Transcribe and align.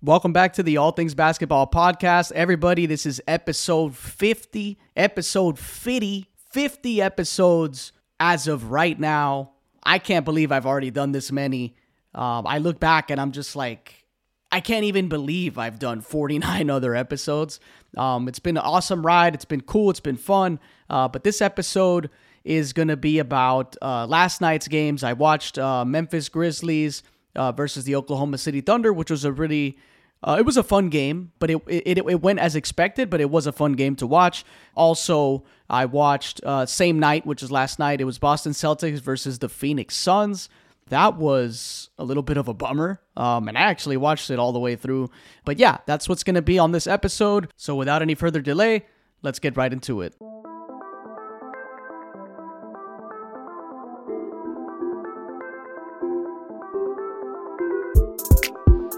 Welcome 0.00 0.32
back 0.32 0.52
to 0.52 0.62
the 0.62 0.76
All 0.76 0.92
Things 0.92 1.16
Basketball 1.16 1.66
Podcast. 1.66 2.30
Everybody, 2.30 2.86
this 2.86 3.04
is 3.04 3.20
episode 3.26 3.96
50. 3.96 4.78
Episode 4.94 5.58
50. 5.58 6.24
50 6.52 7.02
episodes 7.02 7.90
as 8.20 8.46
of 8.46 8.70
right 8.70 8.96
now. 8.96 9.54
I 9.82 9.98
can't 9.98 10.24
believe 10.24 10.52
I've 10.52 10.66
already 10.66 10.92
done 10.92 11.10
this 11.10 11.32
many. 11.32 11.74
Um, 12.14 12.46
I 12.46 12.58
look 12.58 12.78
back 12.78 13.10
and 13.10 13.20
I'm 13.20 13.32
just 13.32 13.56
like, 13.56 14.06
I 14.52 14.60
can't 14.60 14.84
even 14.84 15.08
believe 15.08 15.58
I've 15.58 15.80
done 15.80 16.00
49 16.00 16.70
other 16.70 16.94
episodes. 16.94 17.58
Um, 17.96 18.28
it's 18.28 18.38
been 18.38 18.56
an 18.56 18.62
awesome 18.62 19.04
ride. 19.04 19.34
It's 19.34 19.44
been 19.44 19.62
cool. 19.62 19.90
It's 19.90 19.98
been 19.98 20.16
fun. 20.16 20.60
Uh, 20.88 21.08
but 21.08 21.24
this 21.24 21.42
episode 21.42 22.08
is 22.44 22.72
going 22.72 22.86
to 22.86 22.96
be 22.96 23.18
about 23.18 23.74
uh, 23.82 24.06
last 24.06 24.40
night's 24.40 24.68
games. 24.68 25.02
I 25.02 25.14
watched 25.14 25.58
uh, 25.58 25.84
Memphis 25.84 26.28
Grizzlies 26.28 27.02
uh, 27.34 27.50
versus 27.50 27.82
the 27.82 27.96
Oklahoma 27.96 28.38
City 28.38 28.60
Thunder, 28.60 28.92
which 28.92 29.10
was 29.10 29.24
a 29.24 29.32
really 29.32 29.76
uh, 30.22 30.36
it 30.38 30.44
was 30.44 30.56
a 30.56 30.62
fun 30.62 30.88
game, 30.88 31.32
but 31.38 31.50
it, 31.50 31.62
it 31.66 31.98
it 31.98 32.20
went 32.22 32.38
as 32.38 32.56
expected. 32.56 33.08
But 33.10 33.20
it 33.20 33.30
was 33.30 33.46
a 33.46 33.52
fun 33.52 33.74
game 33.74 33.94
to 33.96 34.06
watch. 34.06 34.44
Also, 34.74 35.44
I 35.70 35.84
watched 35.84 36.40
uh, 36.44 36.66
same 36.66 36.98
night, 36.98 37.24
which 37.26 37.42
is 37.42 37.50
last 37.50 37.78
night. 37.78 38.00
It 38.00 38.04
was 38.04 38.18
Boston 38.18 38.52
Celtics 38.52 39.00
versus 39.00 39.38
the 39.38 39.48
Phoenix 39.48 39.94
Suns. 39.94 40.48
That 40.88 41.16
was 41.16 41.90
a 41.98 42.04
little 42.04 42.22
bit 42.22 42.38
of 42.38 42.48
a 42.48 42.54
bummer, 42.54 43.00
um, 43.16 43.46
and 43.46 43.58
I 43.58 43.62
actually 43.62 43.98
watched 43.98 44.30
it 44.30 44.38
all 44.38 44.52
the 44.52 44.58
way 44.58 44.74
through. 44.74 45.10
But 45.44 45.58
yeah, 45.58 45.78
that's 45.86 46.08
what's 46.08 46.24
going 46.24 46.36
to 46.36 46.42
be 46.42 46.58
on 46.58 46.72
this 46.72 46.86
episode. 46.86 47.52
So 47.56 47.74
without 47.74 48.00
any 48.00 48.14
further 48.14 48.40
delay, 48.40 48.86
let's 49.22 49.38
get 49.38 49.56
right 49.56 49.72
into 49.72 50.00
it. 50.00 50.14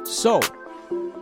So, 0.06 0.40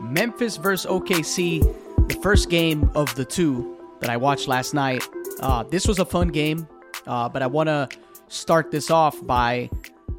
Memphis 0.01 0.57
versus 0.57 0.91
OKC, 0.91 1.61
the 2.09 2.15
first 2.23 2.51
game 2.51 2.91
of 2.95 3.15
the 3.15 3.25
two 3.25 3.77
that 4.01 4.11
I 4.11 4.17
watched 4.17 4.49
last 4.49 4.75
night. 4.75 5.03
Uh, 5.41 5.63
this 5.65 5.87
was 5.87 5.99
a 5.99 6.05
fun 6.05 6.29
game, 6.29 6.69
uh, 7.07 7.29
but 7.29 7.43
I 7.43 7.47
want 7.47 7.69
to 7.69 7.89
start 8.29 8.71
this 8.71 8.91
off 8.91 9.25
by, 9.27 9.71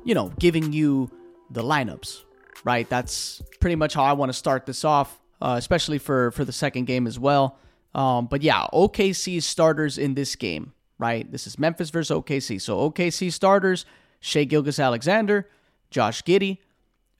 you 0.03 0.13
know, 0.13 0.30
giving 0.39 0.73
you 0.73 1.09
the 1.49 1.63
lineups, 1.63 2.23
right? 2.63 2.88
That's 2.89 3.41
pretty 3.59 3.75
much 3.75 3.94
how 3.94 4.03
I 4.03 4.13
want 4.13 4.30
to 4.30 4.38
start 4.38 4.66
this 4.66 4.83
off, 4.83 5.19
uh, 5.41 5.55
especially 5.58 5.97
for 5.97 6.31
for 6.31 6.45
the 6.45 6.53
second 6.53 6.86
game 6.86 7.08
as 7.08 7.17
well. 7.17 7.58
Um, 7.95 8.27
but 8.27 8.41
yeah, 8.41 8.67
OKC 8.73 9.41
starters 9.41 9.97
in 9.97 10.14
this 10.14 10.36
game, 10.36 10.73
right? 10.97 11.30
This 11.30 11.47
is 11.47 11.58
Memphis 11.58 11.89
versus 11.89 12.16
OKC. 12.16 12.61
So 12.61 12.89
OKC 12.89 13.31
starters: 13.31 13.86
Shai 14.19 14.43
Gilgeous-Alexander, 14.43 15.49
Josh 15.89 16.23
Giddey, 16.23 16.59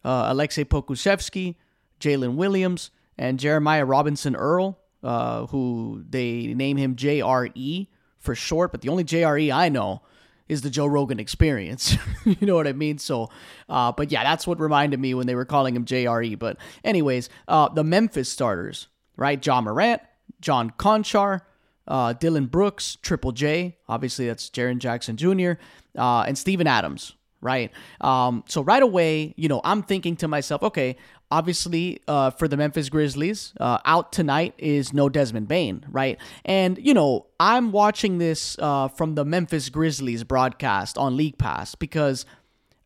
uh, 0.04 0.32
Aleksej 0.34 0.66
Pokusevski, 0.66 1.56
Jalen 2.00 2.36
Williams, 2.36 2.92
and 3.17 3.39
Jeremiah 3.39 3.86
Robinson 3.86 4.36
Earl, 4.36 4.80
uh, 5.03 5.45
who 5.47 6.03
they 6.09 6.53
name 6.53 6.78
him 6.78 6.95
JRE 6.95 7.88
for 8.17 8.36
short, 8.36 8.72
but 8.72 8.81
the 8.81 8.89
only 8.89 9.03
JRE 9.03 9.53
I 9.53 9.69
know 9.69 10.02
is 10.47 10.61
the 10.61 10.70
Joe 10.70 10.88
Rogan 10.88 11.20
experience. 11.20 11.95
you 12.25 12.47
know 12.47 12.55
what 12.55 12.67
I 12.67 12.73
mean? 12.73 12.97
So, 12.97 13.30
uh, 13.70 13.92
but 13.92 14.11
yeah, 14.11 14.23
that's 14.23 14.47
what 14.47 14.59
reminded 14.59 15.00
me 15.00 15.14
when 15.14 15.27
they 15.27 15.36
were 15.36 15.45
calling 15.45 15.75
him 15.75 15.86
JRE. 15.86 16.38
But, 16.39 16.58
anyways, 16.83 17.30
uh, 17.47 17.70
the 17.70 17.83
Memphis 17.83 18.30
starters, 18.30 18.88
right? 19.16 19.45
Ja 19.45 19.61
Morant, 19.61 20.02
John 20.42 20.72
Konchar, 20.72 21.42
uh, 21.88 22.14
Dillon 22.14 22.47
Brooks, 22.47 22.97
Triple 23.02 23.31
J, 23.31 23.77
obviously 23.88 24.27
that's 24.27 24.50
Jaren 24.50 24.80
Jackson 24.80 25.17
Jr., 25.17 25.53
uh, 25.97 26.22
and 26.22 26.38
Steven 26.38 26.67
Adams, 26.67 27.16
right? 27.42 27.72
Um, 28.02 28.44
so 28.48 28.62
right 28.62 28.84
away, 28.84 29.34
you 29.38 29.48
know, 29.48 29.62
I'm 29.64 29.84
thinking 29.84 30.16
to 30.18 30.28
myself, 30.28 30.64
okay, 30.64 30.98
obviously 31.32 32.02
uh, 32.08 32.32
for 32.32 32.48
the 32.48 32.58
Memphis 32.58 32.90
Grizzlies, 32.90 33.54
uh, 33.59 33.80
out 33.86 34.12
tonight 34.12 34.54
is 34.58 34.94
no 34.94 35.09
Desmond 35.09 35.48
Bane, 35.48 35.86
right? 35.90 36.17
And 36.45 36.78
you 36.78 36.94
know, 36.94 37.28
I'm 37.40 37.72
watching 37.72 38.17
this 38.17 38.58
uh, 38.60 38.88
from 38.90 39.16
the 39.16 39.26
Memphis 39.26 39.70
Grizzlies 39.70 40.23
broadcast 40.23 40.98
on 40.98 41.17
League 41.17 41.38
Pass 41.38 41.76
because 41.76 42.26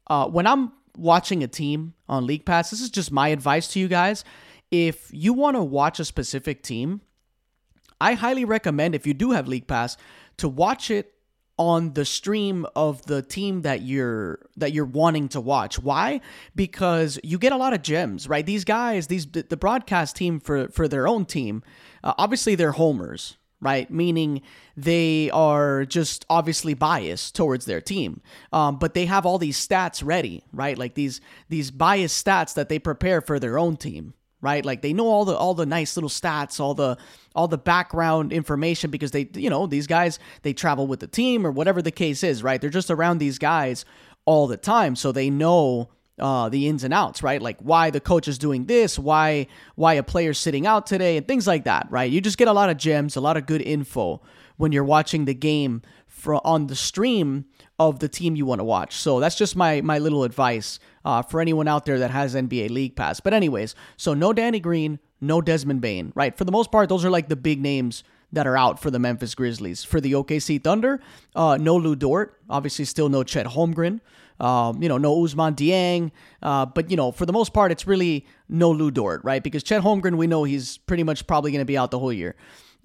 uh, 0.08 0.28
when 0.28 0.48
I'm 0.48 0.72
watching 0.98 1.44
a 1.44 1.48
team 1.48 1.94
on 2.08 2.26
League 2.26 2.46
Pass, 2.46 2.70
this 2.70 2.82
is 2.82 2.90
just 2.90 3.12
my 3.12 3.30
advice 3.30 3.68
to 3.70 3.80
you 3.80 3.88
guys. 3.88 4.24
If 4.72 5.10
you 5.12 5.34
want 5.34 5.56
to 5.56 5.64
watch 5.64 6.00
a 6.00 6.06
specific 6.06 6.64
team, 6.64 7.02
I 8.02 8.14
highly 8.14 8.44
recommend 8.44 8.96
if 8.96 9.08
you 9.08 9.14
do 9.14 9.32
have 9.32 9.48
League 9.48 9.68
Pass 9.68 9.98
to 10.38 10.50
watch 10.50 10.92
it 10.92 11.14
on 11.68 11.94
the 11.94 12.06
stream 12.06 12.66
of 12.76 13.06
the 13.06 13.22
team 13.22 13.62
that 13.62 13.82
you're 13.82 14.40
that 14.58 14.74
you're 14.74 14.86
wanting 14.86 15.30
to 15.30 15.42
watch. 15.42 15.80
Why? 15.80 16.20
Because 16.56 17.20
you 17.24 17.38
get 17.38 17.54
a 17.54 17.58
lot 17.58 17.74
of 17.74 17.82
gems, 17.82 18.28
right? 18.28 18.46
These 18.46 18.66
guys, 18.66 19.08
these 19.08 19.26
the 19.26 19.58
broadcast 19.58 20.16
team 20.16 20.40
for 20.40 20.68
for 20.68 20.88
their 20.88 21.08
own 21.08 21.26
team, 21.26 21.64
uh, 22.04 22.14
obviously 22.18 22.56
they're 22.56 22.74
homers, 22.74 23.38
right? 23.62 23.90
Meaning 23.90 24.42
they 24.76 25.30
are 25.32 25.86
just 25.86 26.26
obviously 26.30 26.74
biased 26.74 27.36
towards 27.36 27.66
their 27.66 27.82
team, 27.82 28.22
um, 28.52 28.78
but 28.78 28.94
they 28.94 29.06
have 29.06 29.26
all 29.26 29.38
these 29.38 29.58
stats 29.66 30.04
ready, 30.06 30.44
right? 30.52 30.78
Like 30.78 30.96
these 30.96 31.22
these 31.50 31.72
biased 31.72 32.26
stats 32.26 32.54
that 32.56 32.70
they 32.70 32.80
prepare 32.80 33.22
for 33.22 33.40
their 33.40 33.58
own 33.58 33.78
team 33.78 34.14
right? 34.44 34.64
Like 34.64 34.82
they 34.82 34.94
know 34.94 35.08
all 35.08 35.26
the 35.26 35.36
all 35.36 35.54
the 35.54 35.66
nice 35.66 35.96
little 35.98 36.10
stats, 36.10 36.60
all 36.60 36.74
the 36.76 36.98
all 37.34 37.48
the 37.48 37.58
background 37.58 38.32
information 38.32 38.92
because 38.92 39.12
they 39.12 39.30
you 39.34 39.50
know, 39.50 39.66
these 39.66 39.88
guys 39.88 40.20
they 40.44 40.54
travel 40.54 40.86
with 40.86 41.00
the 41.00 41.08
team 41.08 41.48
or 41.48 41.52
whatever 41.52 41.82
the 41.82 41.92
case 41.92 42.24
is, 42.24 42.44
right? 42.44 42.62
They're 42.62 42.70
just 42.70 42.92
around 42.92 43.18
these 43.18 43.40
guys 43.40 43.86
all 44.26 44.48
the 44.48 44.58
time, 44.58 44.96
so 44.96 45.12
they 45.12 45.30
know 45.30 45.90
uh, 46.20 46.50
the 46.50 46.68
ins 46.68 46.84
and 46.84 46.94
outs, 46.94 47.24
right? 47.24 47.42
Like 47.42 47.60
why 47.60 47.90
the 47.90 48.00
coach 48.00 48.28
is 48.28 48.38
doing 48.38 48.66
this, 48.66 49.00
why 49.00 49.48
why 49.76 49.94
a 49.96 50.04
player's 50.04 50.38
sitting 50.38 50.68
out 50.68 50.86
today, 50.86 51.18
and 51.18 51.28
things 51.28 51.48
like 51.48 51.64
that, 51.64 51.88
right? 51.90 52.12
You 52.12 52.22
just 52.22 52.38
get 52.38 52.48
a 52.48 52.54
lot 52.54 52.70
of 52.70 52.78
gems, 52.78 53.16
a 53.16 53.22
lot 53.22 53.38
of 53.38 53.46
good 53.46 53.62
info 53.62 54.22
when 54.58 54.72
you're 54.72 54.84
watching 54.84 55.26
the 55.26 55.34
game 55.34 55.82
for 56.08 56.46
on 56.46 56.68
the 56.68 56.76
stream 56.76 57.46
of 57.90 58.00
the 58.00 58.10
team 58.10 58.36
you 58.36 58.46
want 58.46 58.60
to 58.60 58.66
watch. 58.66 58.96
So 58.96 59.20
that's 59.20 59.36
just 59.36 59.56
my 59.56 59.82
my 59.82 60.00
little 60.00 60.24
advice 60.24 60.80
uh, 61.06 61.22
for 61.22 61.42
anyone 61.42 61.68
out 61.68 61.86
there 61.86 62.00
that 62.00 62.12
has 62.12 62.36
NBA 62.36 62.70
League 62.70 62.96
Pass. 62.96 63.20
But 63.20 63.34
anyways, 63.34 63.76
so 63.98 64.14
no 64.14 64.34
Danny 64.34 64.60
Green, 64.60 65.00
no 65.22 65.42
Desmond 65.42 65.82
Bane, 65.82 66.12
right? 66.16 66.38
For 66.38 66.44
the 66.44 66.52
most 66.52 66.72
part, 66.72 66.90
those 66.90 67.06
are 67.06 67.10
like 67.10 67.30
the 67.30 67.36
big 67.36 67.62
names 67.62 68.04
that 68.34 68.48
are 68.48 68.58
out 68.58 68.80
for 68.80 68.92
the 68.92 69.00
Memphis 69.00 69.36
Grizzlies. 69.36 69.84
For 69.84 70.02
the 70.02 70.14
OKC 70.14 70.62
Thunder, 70.62 71.00
uh, 71.36 71.58
no 71.62 71.76
Lu 71.76 71.96
Dort, 71.96 72.42
obviously 72.50 72.86
still 72.86 73.08
no 73.08 73.24
Chet 73.24 73.46
Holmgren. 73.46 74.02
Um, 74.40 74.82
you 74.82 74.90
know, 74.90 74.98
no 74.98 75.16
Ousmane 75.16 75.56
Dieng. 75.56 76.12
Uh, 76.42 76.66
but, 76.66 76.90
you 76.90 76.98
know, 76.98 77.12
for 77.12 77.26
the 77.26 77.32
most 77.32 77.54
part, 77.54 77.72
it's 77.72 77.86
really 77.86 78.26
no 78.50 78.72
Lu 78.72 78.90
Dort, 78.90 79.24
right? 79.24 79.44
Because 79.44 79.62
Chet 79.64 79.84
Holmgren, 79.84 80.18
we 80.18 80.26
know 80.26 80.44
he's 80.44 80.80
pretty 80.80 81.04
much 81.04 81.28
probably 81.28 81.52
going 81.52 81.62
to 81.62 81.66
be 81.66 81.78
out 81.78 81.92
the 81.92 82.00
whole 82.00 82.12
year. 82.12 82.36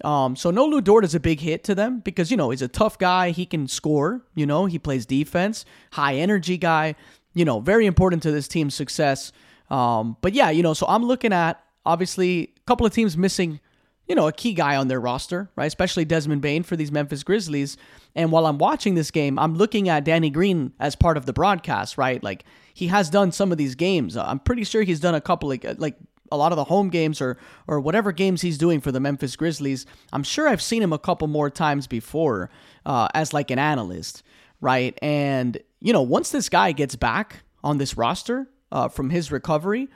Um, 0.03 0.35
so 0.35 0.49
no 0.49 0.65
Lu 0.65 0.81
Dort 0.81 1.03
is 1.03 1.13
a 1.13 1.19
big 1.19 1.41
hit 1.41 1.63
to 1.65 1.75
them 1.75 1.99
because, 1.99 2.31
you 2.31 2.37
know, 2.37 2.51
he's 2.51 2.61
a 2.61 2.67
tough 2.67 2.97
guy. 2.97 3.31
He 3.31 3.45
can 3.45 3.67
score, 3.67 4.23
you 4.33 4.45
know, 4.45 4.65
he 4.65 4.79
plays 4.79 5.05
defense, 5.05 5.65
high 5.91 6.15
energy 6.15 6.57
guy 6.57 6.95
you 7.33 7.45
know, 7.45 7.59
very 7.59 7.85
important 7.85 8.23
to 8.23 8.31
this 8.31 8.47
team's 8.47 8.75
success. 8.75 9.31
Um, 9.69 10.17
but 10.21 10.33
yeah, 10.33 10.49
you 10.49 10.63
know, 10.63 10.73
so 10.73 10.85
I'm 10.87 11.05
looking 11.05 11.33
at 11.33 11.63
obviously 11.85 12.53
a 12.57 12.61
couple 12.65 12.85
of 12.85 12.93
teams 12.93 13.17
missing, 13.17 13.59
you 14.07 14.15
know, 14.15 14.27
a 14.27 14.33
key 14.33 14.53
guy 14.53 14.75
on 14.75 14.87
their 14.87 14.99
roster, 14.99 15.49
right? 15.55 15.67
Especially 15.67 16.05
Desmond 16.05 16.41
Bane 16.41 16.63
for 16.63 16.75
these 16.75 16.91
Memphis 16.91 17.23
Grizzlies. 17.23 17.77
And 18.15 18.31
while 18.31 18.47
I'm 18.47 18.57
watching 18.57 18.95
this 18.95 19.11
game, 19.11 19.37
I'm 19.37 19.55
looking 19.55 19.87
at 19.87 20.03
Danny 20.03 20.31
Green 20.31 20.73
as 20.79 20.95
part 20.95 21.17
of 21.17 21.27
the 21.27 21.33
broadcast, 21.33 21.97
right? 21.97 22.21
Like 22.23 22.43
he 22.73 22.87
has 22.87 23.09
done 23.09 23.31
some 23.31 23.51
of 23.51 23.59
these 23.59 23.75
games. 23.75 24.17
I'm 24.17 24.39
pretty 24.39 24.63
sure 24.63 24.81
he's 24.81 24.99
done 24.99 25.15
a 25.15 25.21
couple 25.21 25.51
of 25.51 25.63
like 25.79 25.95
a 26.31 26.37
lot 26.37 26.51
of 26.51 26.55
the 26.55 26.65
home 26.65 26.89
games 26.89 27.21
or 27.21 27.37
or 27.67 27.79
whatever 27.79 28.11
games 28.11 28.41
he's 28.41 28.57
doing 28.57 28.79
for 28.81 28.91
the 28.91 28.99
Memphis 28.99 29.35
Grizzlies. 29.35 29.85
I'm 30.13 30.23
sure 30.23 30.47
I've 30.47 30.61
seen 30.61 30.81
him 30.81 30.93
a 30.93 30.99
couple 30.99 31.27
more 31.27 31.49
times 31.49 31.87
before 31.87 32.49
uh, 32.85 33.07
as 33.13 33.33
like 33.33 33.51
an 33.51 33.59
analyst, 33.59 34.23
right? 34.61 34.97
And 35.01 35.57
you 35.79 35.93
know, 35.93 36.01
once 36.01 36.31
this 36.31 36.49
guy 36.49 36.71
gets 36.71 36.95
back 36.95 37.43
on 37.63 37.77
this 37.77 37.97
roster 37.97 38.47
uh, 38.71 38.87
from 38.89 39.09
his 39.09 39.31
recovery, 39.31 39.87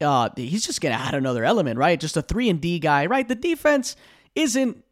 uh, 0.00 0.30
he's 0.36 0.66
just 0.66 0.80
gonna 0.80 0.94
add 0.94 1.14
another 1.14 1.44
element, 1.44 1.78
right? 1.78 1.98
Just 1.98 2.16
a 2.16 2.22
three 2.22 2.48
and 2.48 2.60
D 2.60 2.78
guy, 2.78 3.06
right? 3.06 3.26
The 3.26 3.34
defense 3.34 3.96
isn't, 4.34 4.84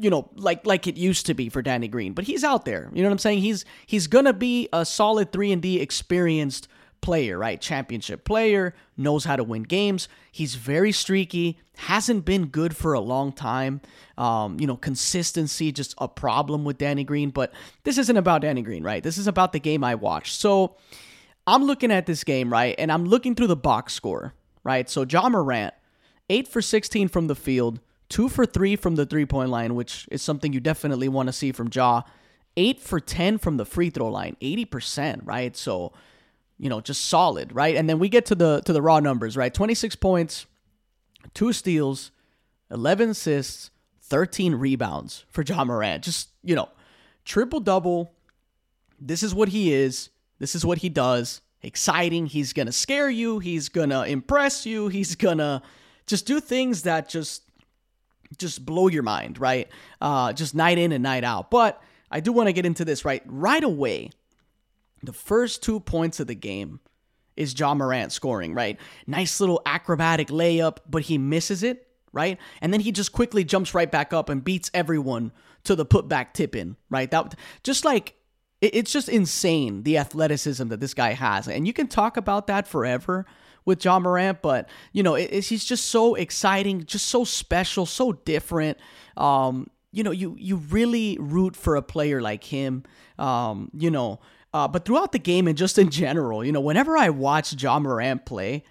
you 0.00 0.10
know, 0.10 0.30
like 0.34 0.66
like 0.66 0.86
it 0.86 0.96
used 0.96 1.26
to 1.26 1.34
be 1.34 1.48
for 1.48 1.62
Danny 1.62 1.88
Green, 1.88 2.12
but 2.12 2.24
he's 2.24 2.44
out 2.44 2.64
there. 2.64 2.90
You 2.92 3.02
know 3.02 3.08
what 3.08 3.14
I'm 3.14 3.18
saying? 3.18 3.40
He's 3.40 3.64
he's 3.86 4.06
gonna 4.06 4.32
be 4.32 4.68
a 4.72 4.84
solid 4.84 5.32
three 5.32 5.52
and 5.52 5.62
D 5.62 5.80
experienced 5.80 6.68
player, 7.02 7.36
right? 7.36 7.60
Championship 7.60 8.24
player, 8.24 8.74
knows 8.96 9.24
how 9.24 9.36
to 9.36 9.44
win 9.44 9.64
games. 9.64 10.08
He's 10.30 10.54
very 10.54 10.92
streaky, 10.92 11.58
hasn't 11.76 12.24
been 12.24 12.46
good 12.46 12.74
for 12.74 12.94
a 12.94 13.00
long 13.00 13.32
time. 13.32 13.82
Um, 14.16 14.58
you 14.58 14.66
know, 14.66 14.76
consistency 14.76 15.70
just 15.72 15.94
a 15.98 16.08
problem 16.08 16.64
with 16.64 16.78
Danny 16.78 17.04
Green, 17.04 17.30
but 17.30 17.52
this 17.84 17.98
isn't 17.98 18.16
about 18.16 18.40
Danny 18.40 18.62
Green, 18.62 18.82
right? 18.82 19.02
This 19.02 19.18
is 19.18 19.26
about 19.26 19.52
the 19.52 19.60
game 19.60 19.84
I 19.84 19.94
watched. 19.94 20.40
So 20.40 20.76
I'm 21.46 21.64
looking 21.64 21.92
at 21.92 22.06
this 22.06 22.24
game, 22.24 22.50
right? 22.50 22.74
And 22.78 22.90
I'm 22.90 23.04
looking 23.04 23.34
through 23.34 23.48
the 23.48 23.56
box 23.56 23.92
score, 23.92 24.32
right? 24.64 24.88
So 24.88 25.04
Ja 25.04 25.28
Morant, 25.28 25.74
8 26.30 26.48
for 26.48 26.62
16 26.62 27.08
from 27.08 27.26
the 27.26 27.34
field, 27.34 27.80
2 28.08 28.28
for 28.28 28.46
3 28.46 28.76
from 28.76 28.94
the 28.94 29.04
three 29.04 29.26
point 29.26 29.50
line, 29.50 29.74
which 29.74 30.06
is 30.10 30.22
something 30.22 30.52
you 30.52 30.60
definitely 30.60 31.08
want 31.08 31.26
to 31.28 31.32
see 31.32 31.52
from 31.52 31.68
Ja. 31.72 32.02
8 32.56 32.80
for 32.80 33.00
10 33.00 33.38
from 33.38 33.56
the 33.56 33.64
free 33.64 33.90
throw 33.90 34.08
line, 34.08 34.36
80%, 34.40 35.20
right? 35.24 35.56
So 35.56 35.92
you 36.58 36.68
know, 36.68 36.80
just 36.80 37.06
solid, 37.06 37.52
right? 37.54 37.76
And 37.76 37.88
then 37.88 37.98
we 37.98 38.08
get 38.08 38.26
to 38.26 38.34
the 38.34 38.60
to 38.66 38.72
the 38.72 38.82
raw 38.82 39.00
numbers, 39.00 39.36
right? 39.36 39.52
26 39.52 39.96
points, 39.96 40.46
two 41.34 41.52
steals, 41.52 42.10
11 42.70 43.10
assists, 43.10 43.70
13 44.02 44.54
rebounds 44.54 45.24
for 45.30 45.42
Ja 45.42 45.64
Morant. 45.64 46.04
Just, 46.04 46.28
you 46.42 46.54
know, 46.54 46.68
triple 47.24 47.60
double. 47.60 48.12
This 49.00 49.22
is 49.22 49.34
what 49.34 49.48
he 49.48 49.72
is. 49.72 50.10
This 50.38 50.54
is 50.54 50.64
what 50.64 50.78
he 50.78 50.88
does. 50.88 51.40
Exciting. 51.62 52.26
He's 52.26 52.52
going 52.52 52.66
to 52.66 52.72
scare 52.72 53.08
you. 53.08 53.38
He's 53.38 53.68
going 53.68 53.90
to 53.90 54.04
impress 54.04 54.66
you. 54.66 54.88
He's 54.88 55.14
going 55.14 55.38
to 55.38 55.62
just 56.06 56.26
do 56.26 56.40
things 56.40 56.82
that 56.82 57.08
just 57.08 57.42
just 58.38 58.64
blow 58.64 58.88
your 58.88 59.02
mind, 59.02 59.38
right? 59.38 59.68
Uh, 60.00 60.32
just 60.32 60.54
night 60.54 60.78
in 60.78 60.92
and 60.92 61.02
night 61.02 61.22
out. 61.22 61.50
But 61.50 61.80
I 62.10 62.20
do 62.20 62.32
want 62.32 62.48
to 62.48 62.52
get 62.52 62.66
into 62.66 62.84
this 62.84 63.04
right 63.04 63.22
right 63.26 63.62
away. 63.62 64.10
The 65.02 65.12
first 65.12 65.62
two 65.62 65.80
points 65.80 66.20
of 66.20 66.26
the 66.26 66.34
game 66.34 66.80
is 67.36 67.58
Ja 67.58 67.74
Morant 67.74 68.12
scoring, 68.12 68.54
right? 68.54 68.78
Nice 69.06 69.40
little 69.40 69.62
acrobatic 69.66 70.28
layup, 70.28 70.78
but 70.88 71.02
he 71.02 71.18
misses 71.18 71.62
it, 71.62 71.88
right? 72.12 72.38
And 72.60 72.72
then 72.72 72.80
he 72.80 72.92
just 72.92 73.12
quickly 73.12 73.44
jumps 73.44 73.74
right 73.74 73.90
back 73.90 74.12
up 74.12 74.28
and 74.28 74.44
beats 74.44 74.70
everyone 74.74 75.32
to 75.64 75.74
the 75.74 75.86
putback 75.86 76.32
tip 76.34 76.54
in, 76.54 76.76
right? 76.90 77.10
That 77.10 77.34
just 77.62 77.84
like 77.84 78.14
it's 78.60 78.92
just 78.92 79.08
insane 79.08 79.82
the 79.82 79.98
athleticism 79.98 80.68
that 80.68 80.80
this 80.80 80.94
guy 80.94 81.12
has, 81.12 81.48
and 81.48 81.66
you 81.66 81.72
can 81.72 81.88
talk 81.88 82.16
about 82.16 82.46
that 82.46 82.68
forever 82.68 83.26
with 83.64 83.84
Ja 83.84 83.98
Morant, 83.98 84.42
but 84.42 84.68
you 84.92 85.02
know 85.02 85.14
he's 85.14 85.64
just 85.64 85.86
so 85.86 86.14
exciting, 86.14 86.84
just 86.84 87.06
so 87.06 87.24
special, 87.24 87.86
so 87.86 88.12
different. 88.12 88.78
Um, 89.16 89.68
you 89.92 90.02
know, 90.02 90.10
you 90.10 90.36
you 90.38 90.56
really 90.56 91.18
root 91.20 91.56
for 91.56 91.76
a 91.76 91.82
player 91.82 92.20
like 92.20 92.44
him. 92.44 92.84
Um, 93.18 93.70
you 93.74 93.90
know, 93.90 94.20
uh, 94.54 94.68
but 94.68 94.84
throughout 94.84 95.12
the 95.12 95.18
game 95.18 95.48
and 95.48 95.56
just 95.56 95.78
in 95.78 95.90
general, 95.90 96.44
you 96.44 96.52
know, 96.52 96.60
whenever 96.60 96.96
I 96.96 97.10
watch 97.10 97.60
Ja 97.60 97.78
Morant 97.78 98.24
play, 98.26 98.64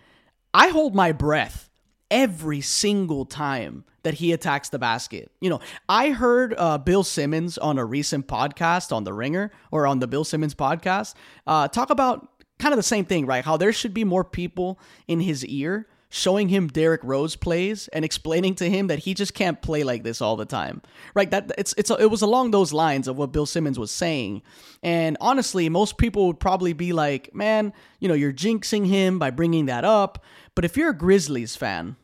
I 0.53 0.67
hold 0.69 0.95
my 0.95 1.11
breath 1.11 1.69
every 2.09 2.61
single 2.61 3.25
time 3.25 3.85
that 4.03 4.15
he 4.15 4.31
attacks 4.31 4.69
the 4.69 4.79
basket. 4.79 5.31
You 5.39 5.49
know, 5.49 5.59
I 5.87 6.09
heard 6.09 6.53
uh, 6.57 6.77
Bill 6.77 7.03
Simmons 7.03 7.57
on 7.57 7.77
a 7.77 7.85
recent 7.85 8.27
podcast 8.27 8.91
on 8.91 9.03
The 9.03 9.13
Ringer 9.13 9.51
or 9.71 9.87
on 9.87 9.99
the 9.99 10.07
Bill 10.07 10.23
Simmons 10.23 10.55
podcast 10.55 11.13
uh, 11.47 11.67
talk 11.67 11.89
about 11.89 12.27
kind 12.59 12.73
of 12.73 12.77
the 12.77 12.83
same 12.83 13.05
thing, 13.05 13.25
right? 13.25 13.45
How 13.45 13.57
there 13.57 13.73
should 13.73 13.93
be 13.93 14.03
more 14.03 14.23
people 14.23 14.79
in 15.07 15.19
his 15.19 15.45
ear 15.45 15.87
showing 16.11 16.49
him 16.49 16.67
Derrick 16.67 17.01
Rose 17.03 17.37
plays 17.37 17.87
and 17.87 18.03
explaining 18.03 18.53
to 18.55 18.69
him 18.69 18.87
that 18.87 18.99
he 18.99 19.13
just 19.13 19.33
can't 19.33 19.61
play 19.61 19.83
like 19.83 20.03
this 20.03 20.21
all 20.21 20.35
the 20.35 20.45
time. 20.45 20.81
Right? 21.15 21.31
That 21.31 21.51
it's 21.57 21.73
it's 21.77 21.89
it 21.89 22.11
was 22.11 22.21
along 22.21 22.51
those 22.51 22.73
lines 22.73 23.07
of 23.07 23.17
what 23.17 23.31
Bill 23.31 23.45
Simmons 23.45 23.79
was 23.79 23.91
saying. 23.91 24.43
And 24.83 25.17
honestly, 25.21 25.69
most 25.69 25.97
people 25.97 26.27
would 26.27 26.39
probably 26.39 26.73
be 26.73 26.91
like, 26.93 27.33
"Man, 27.33 27.73
you 27.99 28.07
know, 28.07 28.13
you're 28.13 28.33
jinxing 28.33 28.85
him 28.85 29.17
by 29.17 29.31
bringing 29.31 29.65
that 29.67 29.85
up." 29.85 30.23
But 30.53 30.65
if 30.65 30.75
you're 30.75 30.89
a 30.89 30.97
Grizzlies 30.97 31.55
fan, 31.55 31.95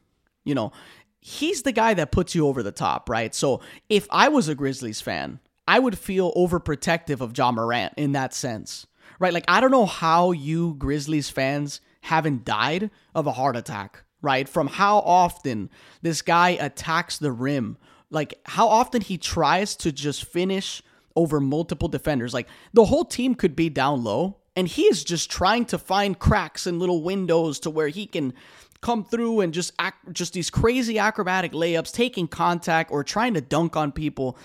you 0.46 0.56
know, 0.56 0.72
he's 1.20 1.64
the 1.64 1.74
guy 1.74 1.94
that 1.94 2.14
puts 2.14 2.34
you 2.34 2.48
over 2.48 2.64
the 2.64 2.72
top, 2.72 3.10
right? 3.10 3.36
So, 3.36 3.62
if 3.90 4.08
I 4.10 4.30
was 4.30 4.48
a 4.48 4.56
Grizzlies 4.56 5.02
fan, 5.02 5.42
I 5.68 5.80
would 5.80 5.98
feel 5.98 6.34
overprotective 6.34 7.20
of 7.20 7.38
Ja 7.38 7.52
Morant 7.52 7.94
in 7.98 8.14
that 8.14 8.34
sense. 8.34 8.88
Right? 9.20 9.34
Like 9.34 9.46
I 9.48 9.60
don't 9.60 9.72
know 9.72 9.86
how 9.86 10.32
you 10.32 10.76
Grizzlies 10.76 11.30
fans 11.30 11.82
haven't 12.08 12.46
died 12.46 12.90
of 13.14 13.28
a 13.28 13.34
heart 13.34 13.56
attack, 13.56 14.04
right? 14.22 14.48
From 14.48 14.68
how 14.68 15.00
often 15.00 15.70
this 16.02 16.22
guy 16.22 16.52
attacks 16.52 17.18
the 17.18 17.32
rim, 17.32 17.78
like 18.10 18.40
how 18.46 18.68
often 18.68 19.02
he 19.02 19.18
tries 19.18 19.76
to 19.78 19.92
just 19.92 20.24
finish 20.26 20.82
over 21.16 21.40
multiple 21.40 21.90
defenders. 21.90 22.34
Like 22.34 22.48
the 22.74 22.86
whole 22.86 23.06
team 23.06 23.36
could 23.36 23.56
be 23.56 23.70
down 23.70 24.04
low, 24.04 24.38
and 24.56 24.68
he 24.68 24.84
is 24.84 25.04
just 25.04 25.30
trying 25.30 25.66
to 25.66 25.78
find 25.78 26.18
cracks 26.18 26.66
and 26.66 26.80
little 26.80 27.04
windows 27.04 27.60
to 27.62 27.70
where 27.70 27.90
he 27.90 28.06
can 28.06 28.34
come 28.82 29.04
through 29.04 29.42
and 29.42 29.54
just 29.54 29.74
act 29.78 30.14
just 30.14 30.34
these 30.34 30.50
crazy 30.50 30.98
acrobatic 30.98 31.52
layups, 31.52 31.92
taking 31.92 32.28
contact 32.28 32.92
or 32.92 33.04
trying 33.04 33.34
to 33.34 33.42
dunk 33.42 33.76
on 33.76 33.92
people. 33.92 34.38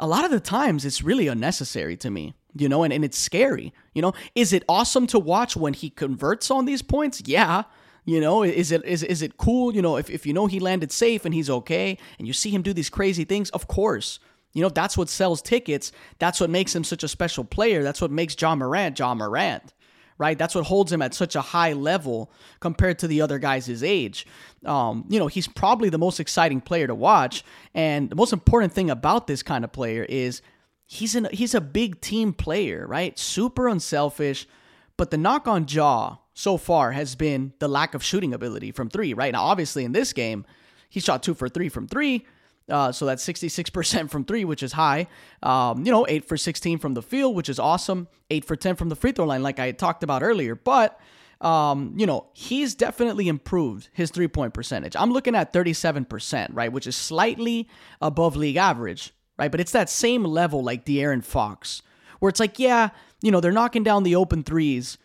A 0.00 0.06
lot 0.06 0.24
of 0.24 0.30
the 0.30 0.40
times 0.40 0.84
it's 0.84 1.02
really 1.02 1.28
unnecessary 1.28 1.96
to 1.98 2.10
me 2.10 2.34
you 2.60 2.68
know, 2.68 2.82
and, 2.82 2.92
and 2.92 3.04
it's 3.04 3.18
scary, 3.18 3.72
you 3.94 4.02
know. 4.02 4.12
Is 4.34 4.52
it 4.52 4.64
awesome 4.68 5.06
to 5.08 5.18
watch 5.18 5.56
when 5.56 5.74
he 5.74 5.90
converts 5.90 6.50
on 6.50 6.64
these 6.64 6.82
points? 6.82 7.22
Yeah. 7.24 7.64
You 8.04 8.22
know, 8.22 8.42
is 8.42 8.72
it 8.72 8.82
is 8.86 9.02
is 9.02 9.20
it 9.20 9.36
cool? 9.36 9.74
You 9.74 9.82
know, 9.82 9.98
if, 9.98 10.08
if 10.08 10.24
you 10.24 10.32
know 10.32 10.46
he 10.46 10.60
landed 10.60 10.90
safe 10.92 11.26
and 11.26 11.34
he's 11.34 11.50
okay, 11.50 11.98
and 12.18 12.26
you 12.26 12.32
see 12.32 12.48
him 12.48 12.62
do 12.62 12.72
these 12.72 12.88
crazy 12.88 13.24
things, 13.24 13.50
of 13.50 13.68
course. 13.68 14.18
You 14.54 14.62
know, 14.62 14.70
that's 14.70 14.96
what 14.96 15.10
sells 15.10 15.42
tickets. 15.42 15.92
That's 16.18 16.40
what 16.40 16.48
makes 16.48 16.74
him 16.74 16.84
such 16.84 17.04
a 17.04 17.08
special 17.08 17.44
player. 17.44 17.82
That's 17.82 18.00
what 18.00 18.10
makes 18.10 18.34
Ja 18.40 18.54
Morant 18.54 18.98
Ja 18.98 19.14
Morant, 19.14 19.74
right? 20.16 20.38
That's 20.38 20.54
what 20.54 20.64
holds 20.64 20.90
him 20.90 21.02
at 21.02 21.12
such 21.12 21.36
a 21.36 21.42
high 21.42 21.74
level 21.74 22.32
compared 22.60 22.98
to 23.00 23.08
the 23.08 23.20
other 23.20 23.38
guys 23.38 23.66
his 23.66 23.82
age. 23.82 24.26
Um, 24.64 25.04
you 25.10 25.18
know, 25.18 25.26
he's 25.26 25.46
probably 25.46 25.90
the 25.90 25.98
most 25.98 26.18
exciting 26.18 26.62
player 26.62 26.86
to 26.86 26.94
watch. 26.94 27.44
And 27.74 28.08
the 28.08 28.16
most 28.16 28.32
important 28.32 28.72
thing 28.72 28.88
about 28.88 29.26
this 29.26 29.42
kind 29.42 29.64
of 29.64 29.72
player 29.72 30.04
is 30.08 30.40
he's 30.88 31.14
an 31.14 31.28
he's 31.32 31.54
a 31.54 31.60
big 31.60 32.00
team 32.00 32.32
player, 32.32 32.84
right? 32.88 33.16
Super 33.16 33.68
unselfish. 33.68 34.48
But 34.96 35.12
the 35.12 35.16
knock 35.16 35.46
on 35.46 35.66
Ja 35.68 36.16
so 36.34 36.56
far 36.56 36.90
has 36.90 37.14
been 37.14 37.52
the 37.60 37.68
lack 37.68 37.94
of 37.94 38.02
shooting 38.02 38.34
ability 38.34 38.72
from 38.72 38.88
three, 38.88 39.14
right? 39.14 39.32
Now, 39.32 39.44
obviously, 39.44 39.84
in 39.84 39.92
this 39.92 40.12
game, 40.12 40.44
he 40.88 40.98
shot 40.98 41.22
two 41.22 41.34
for 41.34 41.48
three 41.48 41.68
from 41.68 41.86
three. 41.86 42.26
Uh, 42.68 42.92
so 42.92 43.06
that's 43.06 43.26
66% 43.26 44.10
from 44.10 44.24
three, 44.24 44.44
which 44.44 44.62
is 44.62 44.72
high. 44.72 45.06
Um, 45.42 45.86
you 45.86 45.92
know, 45.92 46.04
eight 46.06 46.26
for 46.26 46.36
16 46.36 46.78
from 46.78 46.92
the 46.94 47.00
field, 47.00 47.34
which 47.34 47.48
is 47.48 47.58
awesome. 47.58 48.08
Eight 48.28 48.44
for 48.44 48.56
10 48.56 48.76
from 48.76 48.90
the 48.90 48.96
free 48.96 49.12
throw 49.12 49.24
line, 49.24 49.42
like 49.42 49.58
I 49.58 49.72
talked 49.72 50.02
about 50.02 50.22
earlier. 50.22 50.54
But, 50.54 51.00
um, 51.40 51.94
you 51.96 52.04
know, 52.06 52.26
he's 52.34 52.74
definitely 52.74 53.28
improved 53.28 53.88
his 53.92 54.10
three 54.10 54.28
point 54.28 54.52
percentage. 54.52 54.96
I'm 54.96 55.12
looking 55.12 55.34
at 55.34 55.52
37%, 55.52 56.48
right, 56.52 56.70
which 56.70 56.86
is 56.86 56.94
slightly 56.94 57.68
above 58.02 58.36
league 58.36 58.56
average 58.56 59.14
right? 59.38 59.50
But 59.50 59.60
it's 59.60 59.72
that 59.72 59.88
same 59.88 60.24
level 60.24 60.62
like 60.62 60.84
De'Aaron 60.84 61.24
Fox, 61.24 61.82
where 62.18 62.28
it's 62.28 62.40
like, 62.40 62.58
yeah, 62.58 62.90
you 63.22 63.30
know, 63.30 63.40
they're 63.40 63.52
knocking 63.52 63.84
down 63.84 64.02
the 64.02 64.16
open 64.16 64.42
threes, 64.42 64.98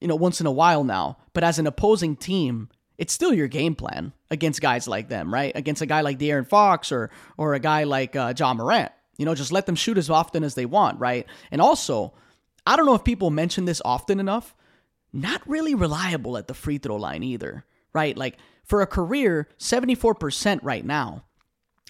you 0.00 0.08
know, 0.08 0.16
once 0.16 0.40
in 0.40 0.46
a 0.46 0.52
while 0.52 0.84
now. 0.84 1.18
But 1.32 1.44
as 1.44 1.58
an 1.58 1.66
opposing 1.66 2.16
team, 2.16 2.68
it's 2.98 3.12
still 3.12 3.34
your 3.34 3.48
game 3.48 3.74
plan 3.74 4.12
against 4.30 4.60
guys 4.60 4.88
like 4.88 5.08
them, 5.08 5.32
right? 5.32 5.52
Against 5.54 5.82
a 5.82 5.86
guy 5.86 6.00
like 6.00 6.18
De'Aaron 6.18 6.48
Fox 6.48 6.90
or 6.90 7.10
or 7.36 7.54
a 7.54 7.60
guy 7.60 7.84
like 7.84 8.16
uh, 8.16 8.32
Ja 8.36 8.54
Morant. 8.54 8.92
You 9.18 9.26
know, 9.26 9.34
just 9.34 9.52
let 9.52 9.66
them 9.66 9.74
shoot 9.74 9.98
as 9.98 10.10
often 10.10 10.44
as 10.44 10.54
they 10.54 10.66
want, 10.66 11.00
right? 11.00 11.26
And 11.50 11.60
also, 11.60 12.12
I 12.66 12.76
don't 12.76 12.86
know 12.86 12.94
if 12.94 13.04
people 13.04 13.30
mention 13.30 13.64
this 13.64 13.82
often 13.84 14.20
enough. 14.20 14.54
Not 15.12 15.40
really 15.48 15.74
reliable 15.74 16.36
at 16.36 16.48
the 16.48 16.54
free 16.54 16.78
throw 16.78 16.96
line 16.96 17.22
either, 17.22 17.64
right? 17.94 18.16
Like 18.16 18.36
for 18.64 18.82
a 18.82 18.86
career, 18.86 19.48
74% 19.58 20.60
right 20.62 20.84
now 20.84 21.24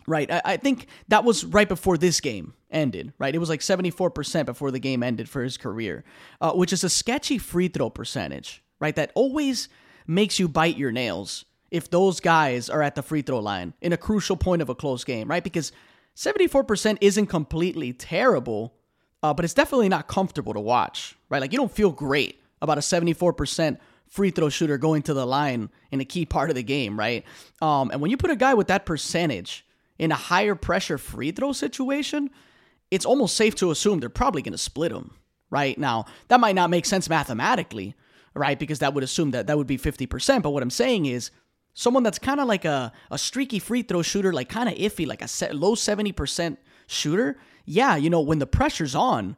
right? 0.07 0.31
I, 0.31 0.43
I, 0.45 0.57
think 0.57 0.87
that 1.09 1.25
was 1.25 1.45
right 1.45 1.69
before 1.69 1.99
this 1.99 2.21
game 2.21 2.55
ended, 2.71 3.13
right? 3.19 3.35
It 3.35 3.39
was 3.39 3.49
like 3.49 3.61
74% 3.61 4.47
before 4.47 4.71
the 4.71 4.79
game 4.79 5.03
ended 5.03 5.29
for 5.29 5.43
his 5.43 5.57
career, 5.57 6.05
uh, 6.41 6.53
which 6.53 6.73
is 6.73 6.85
a 6.85 6.89
sketchy 6.89 7.39
free 7.39 7.69
throw 7.69 7.91
percentage, 7.91 8.63
right? 8.81 8.95
That 8.95 9.13
always 9.15 9.69
makes 10.07 10.39
you 10.39 10.49
bite 10.49 10.77
your 10.77 10.93
nails 10.93 11.45
if 11.71 11.91
those 11.91 12.21
guys 12.21 12.71
are 12.71 12.83
at 12.83 12.95
the 12.95 13.03
free 13.03 13.23
throw 13.23 13.41
line 13.41 13.75
in 13.81 13.93
a 13.93 13.97
crucial 13.97 14.37
point 14.37 14.63
of 14.63 14.69
a 14.69 14.75
close 14.75 15.05
game, 15.05 15.29
right? 15.29 15.45
Because 15.45 15.73
74% 16.15 16.99
isn't 17.01 17.27
completely 17.27 17.93
terrible, 17.93 18.75
uh, 19.23 19.35
but 19.35 19.45
it's 19.45 19.55
definitely 19.55 19.89
not 19.89 20.07
comfortable 20.07 20.55
to 20.55 20.61
watch, 20.61 21.17
right? 21.29 21.41
Like 21.41 21.53
you 21.53 21.59
don't 21.59 21.73
feel 21.73 21.91
great 21.91 22.41
about 22.63 22.79
a 22.79 22.81
74% 22.81 23.79
free 24.09 24.31
throw 24.31 24.49
shooter 24.49 24.79
going 24.79 25.03
to 25.03 25.15
the 25.15 25.27
line 25.27 25.69
in 25.91 26.01
a 26.01 26.05
key 26.05 26.25
part 26.25 26.49
of 26.49 26.57
the 26.57 26.63
game, 26.63 26.99
right? 26.99 27.25
Um, 27.61 27.91
and 27.91 28.01
when 28.01 28.11
you 28.11 28.17
put 28.17 28.31
a 28.31 28.37
guy 28.37 28.55
with 28.55 28.69
that 28.69 28.87
percentage 28.87 29.66
in 29.99 30.13
a 30.13 30.17
higher 30.17 30.55
pressure 30.55 30.99
free 30.99 31.31
throw 31.31 31.53
situation, 31.53 32.31
it's 32.91 33.07
almost 33.07 33.37
safe 33.37 33.55
to 33.57 33.71
assume 33.71 34.01
they're 34.01 34.09
probably 34.09 34.43
going 34.43 34.53
to 34.53 34.59
split 34.59 34.93
them, 34.93 35.13
right? 35.51 35.77
Now, 35.79 36.07
that 36.29 36.41
might 36.41 36.55
not 36.55 36.71
make 36.71 36.87
sense 36.87 37.09
mathematically, 37.09 37.95
right? 38.35 38.59
Because 38.59 38.79
that 38.81 38.95
would 38.95 39.05
assume 39.05 39.33
that 39.33 39.47
that 39.47 39.57
would 39.57 39.67
be 39.67 39.79
50%. 39.79 40.43
But 40.43 40.51
what 40.51 40.63
I'm 40.63 40.71
saying 40.71 41.07
is, 41.07 41.31
someone 41.75 42.03
that's 42.03 42.19
kind 42.19 42.41
of 42.41 42.49
like 42.49 42.65
a, 42.65 42.91
a 43.11 43.19
streaky 43.19 43.59
free 43.59 43.83
throw 43.83 44.03
shooter, 44.03 44.33
like 44.33 44.49
kind 44.49 44.69
of 44.69 44.75
iffy, 44.77 45.07
like 45.07 45.23
a 45.23 45.55
low 45.55 45.75
70% 45.75 46.57
shooter, 46.87 47.39
yeah, 47.67 47.97
you 47.97 48.09
know, 48.09 48.21
when 48.21 48.39
the 48.39 48.47
pressure's 48.47 48.95
on, 48.95 49.37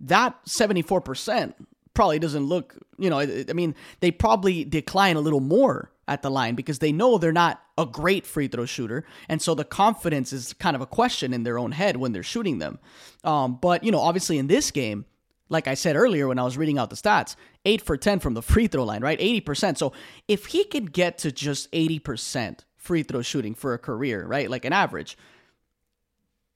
that 0.00 0.36
74% 0.46 1.54
probably 1.94 2.18
doesn't 2.18 2.44
look, 2.44 2.76
you 2.98 3.08
know, 3.08 3.20
I 3.20 3.52
mean, 3.54 3.74
they 4.00 4.10
probably 4.10 4.64
decline 4.64 5.16
a 5.16 5.20
little 5.20 5.40
more 5.40 5.92
at 6.08 6.22
the 6.22 6.30
line 6.30 6.54
because 6.54 6.78
they 6.78 6.92
know 6.92 7.18
they're 7.18 7.32
not 7.32 7.62
a 7.76 7.86
great 7.86 8.26
free 8.26 8.48
throw 8.48 8.64
shooter. 8.64 9.04
And 9.28 9.42
so 9.42 9.54
the 9.54 9.64
confidence 9.64 10.32
is 10.32 10.52
kind 10.52 10.76
of 10.76 10.82
a 10.82 10.86
question 10.86 11.32
in 11.32 11.42
their 11.42 11.58
own 11.58 11.72
head 11.72 11.96
when 11.96 12.12
they're 12.12 12.22
shooting 12.22 12.58
them. 12.58 12.78
Um, 13.24 13.58
but, 13.60 13.82
you 13.82 13.90
know, 13.90 14.00
obviously 14.00 14.38
in 14.38 14.46
this 14.46 14.70
game, 14.70 15.04
like 15.48 15.68
I 15.68 15.74
said 15.74 15.96
earlier 15.96 16.28
when 16.28 16.38
I 16.38 16.44
was 16.44 16.56
reading 16.56 16.78
out 16.78 16.90
the 16.90 16.96
stats, 16.96 17.36
8 17.64 17.82
for 17.82 17.96
10 17.96 18.20
from 18.20 18.34
the 18.34 18.42
free 18.42 18.66
throw 18.66 18.84
line, 18.84 19.02
right? 19.02 19.18
80%. 19.18 19.76
So 19.76 19.92
if 20.28 20.46
he 20.46 20.64
could 20.64 20.92
get 20.92 21.18
to 21.18 21.32
just 21.32 21.70
80% 21.72 22.60
free 22.76 23.02
throw 23.02 23.22
shooting 23.22 23.54
for 23.54 23.74
a 23.74 23.78
career, 23.78 24.26
right? 24.26 24.50
Like 24.50 24.64
an 24.64 24.72
average, 24.72 25.16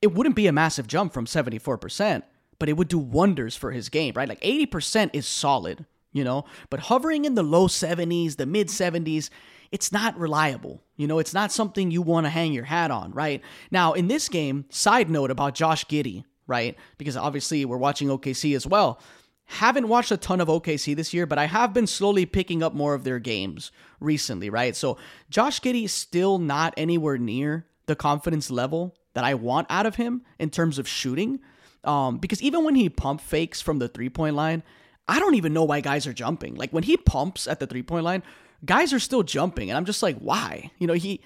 it 0.01 0.15
wouldn't 0.15 0.37
be 0.37 0.47
a 0.47 0.53
massive 0.53 0.87
jump 0.87 1.13
from 1.13 1.27
74%, 1.27 2.23
but 2.59 2.69
it 2.69 2.77
would 2.77 2.89
do 2.89 2.99
wonders 2.99 3.57
for 3.57 3.73
his 3.73 3.89
game, 3.89 4.15
right? 4.17 4.29
Like 4.29 4.41
80% 4.41 5.11
is 5.13 5.27
solid 5.27 5.87
you 6.13 6.25
know, 6.25 6.45
but 6.69 6.81
hovering 6.81 7.25
in 7.25 7.35
the 7.35 7.43
low 7.43 7.69
70s, 7.69 8.37
the 8.37 8.47
mid 8.47 8.69
70s, 8.69 9.31
it's 9.73 9.93
not 9.93 10.19
reliable. 10.19 10.83
You 10.97 11.07
know, 11.07 11.19
it's 11.19 11.35
not 11.35 11.53
something 11.53 11.91
you 11.91 12.03
want 12.03 12.27
to 12.27 12.31
hang 12.31 12.53
your 12.53 12.65
hat 12.65 12.91
on, 12.91 13.13
right? 13.13 13.43
Now, 13.71 13.93
in 13.93 14.09
this 14.09 14.29
game, 14.29 14.65
side 14.69 15.09
note 15.09 15.31
about 15.31 15.55
Josh 15.55 15.87
Giddey, 15.87 16.25
right? 16.47 16.77
Because 16.99 17.17
obviously 17.17 17.65
we're 17.65 17.77
watching 17.77 18.09
OKC 18.09 18.57
as 18.57 18.67
well. 18.67 19.01
Haven't 19.47 19.89
watched 19.89 20.13
a 20.13 20.17
ton 20.17 20.41
of 20.41 20.49
OKC 20.49 20.95
this 20.95 21.13
year, 21.13 21.27
but 21.27 21.39
I 21.39 21.47
have 21.47 21.73
been 21.73 21.87
slowly 21.87 22.27
picking 22.27 22.63
up 22.63 22.75
more 22.75 22.95
of 22.95 23.05
their 23.05 23.19
games 23.19 23.73
recently, 23.99 24.51
right? 24.51 24.75
So 24.77 24.97
Josh 25.29 25.61
Giddey 25.61 25.85
is 25.85 25.93
still 25.93 26.39
not 26.39 26.75
anywhere 26.77 27.19
near 27.19 27.67
the 27.87 27.97
confidence 27.97 28.51
level 28.51 28.97
that 29.15 29.25
I 29.25 29.35
want 29.35 29.67
out 29.71 29.87
of 29.87 29.97
him 29.97 30.23
in 30.39 30.51
terms 30.51 30.79
of 30.79 30.87
shooting. 30.87 31.41
Um, 31.83 32.19
because 32.19 32.43
even 32.43 32.65
when 32.65 32.75
he 32.75 32.89
pump 32.89 33.21
fakes 33.21 33.61
from 33.61 33.79
the 33.79 33.89
three 33.89 34.09
point 34.09 34.37
line, 34.37 34.63
I 35.11 35.19
don't 35.19 35.35
even 35.35 35.53
know 35.53 35.65
why 35.65 35.81
guys 35.81 36.07
are 36.07 36.13
jumping. 36.13 36.55
Like 36.55 36.71
when 36.71 36.85
he 36.85 36.97
pumps 36.97 37.49
at 37.49 37.59
the 37.59 37.67
three 37.67 37.83
point 37.83 38.05
line, 38.05 38.23
guys 38.65 38.93
are 38.93 39.01
still 39.01 39.25
jumping. 39.25 39.69
And 39.69 39.77
I'm 39.77 39.85
just 39.85 40.05
like, 40.05 40.17
why? 40.19 40.71
You 40.79 40.87
know, 40.87 40.95
he, 40.95 41.21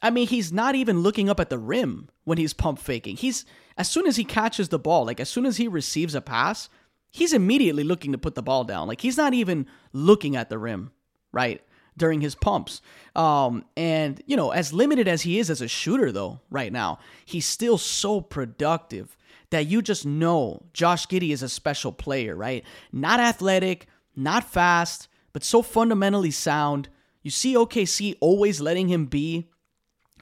I 0.00 0.08
mean, 0.08 0.26
he's 0.26 0.50
not 0.50 0.74
even 0.74 1.00
looking 1.00 1.28
up 1.28 1.38
at 1.38 1.50
the 1.50 1.58
rim 1.58 2.08
when 2.24 2.38
he's 2.38 2.54
pump 2.54 2.78
faking. 2.78 3.16
He's, 3.16 3.44
as 3.76 3.90
soon 3.90 4.06
as 4.06 4.16
he 4.16 4.24
catches 4.24 4.70
the 4.70 4.78
ball, 4.78 5.04
like 5.04 5.20
as 5.20 5.28
soon 5.28 5.44
as 5.44 5.58
he 5.58 5.68
receives 5.68 6.14
a 6.14 6.22
pass, 6.22 6.70
he's 7.10 7.34
immediately 7.34 7.84
looking 7.84 8.12
to 8.12 8.18
put 8.18 8.34
the 8.34 8.42
ball 8.42 8.64
down. 8.64 8.88
Like 8.88 9.02
he's 9.02 9.18
not 9.18 9.34
even 9.34 9.66
looking 9.92 10.34
at 10.34 10.48
the 10.48 10.56
rim, 10.56 10.92
right? 11.30 11.60
During 11.98 12.22
his 12.22 12.34
pumps. 12.34 12.80
Um, 13.14 13.66
and, 13.76 14.22
you 14.24 14.38
know, 14.38 14.52
as 14.52 14.72
limited 14.72 15.06
as 15.06 15.20
he 15.20 15.38
is 15.38 15.50
as 15.50 15.60
a 15.60 15.68
shooter, 15.68 16.12
though, 16.12 16.40
right 16.48 16.72
now, 16.72 16.98
he's 17.26 17.44
still 17.44 17.76
so 17.76 18.22
productive 18.22 19.17
that 19.50 19.66
you 19.66 19.82
just 19.82 20.04
know 20.04 20.66
Josh 20.72 21.06
Giddey 21.06 21.32
is 21.32 21.42
a 21.42 21.48
special 21.48 21.92
player, 21.92 22.34
right? 22.34 22.64
Not 22.92 23.20
athletic, 23.20 23.86
not 24.14 24.44
fast, 24.44 25.08
but 25.32 25.44
so 25.44 25.62
fundamentally 25.62 26.30
sound. 26.30 26.88
You 27.22 27.30
see 27.30 27.54
OKC 27.54 28.16
always 28.20 28.60
letting 28.60 28.88
him 28.88 29.06
be 29.06 29.48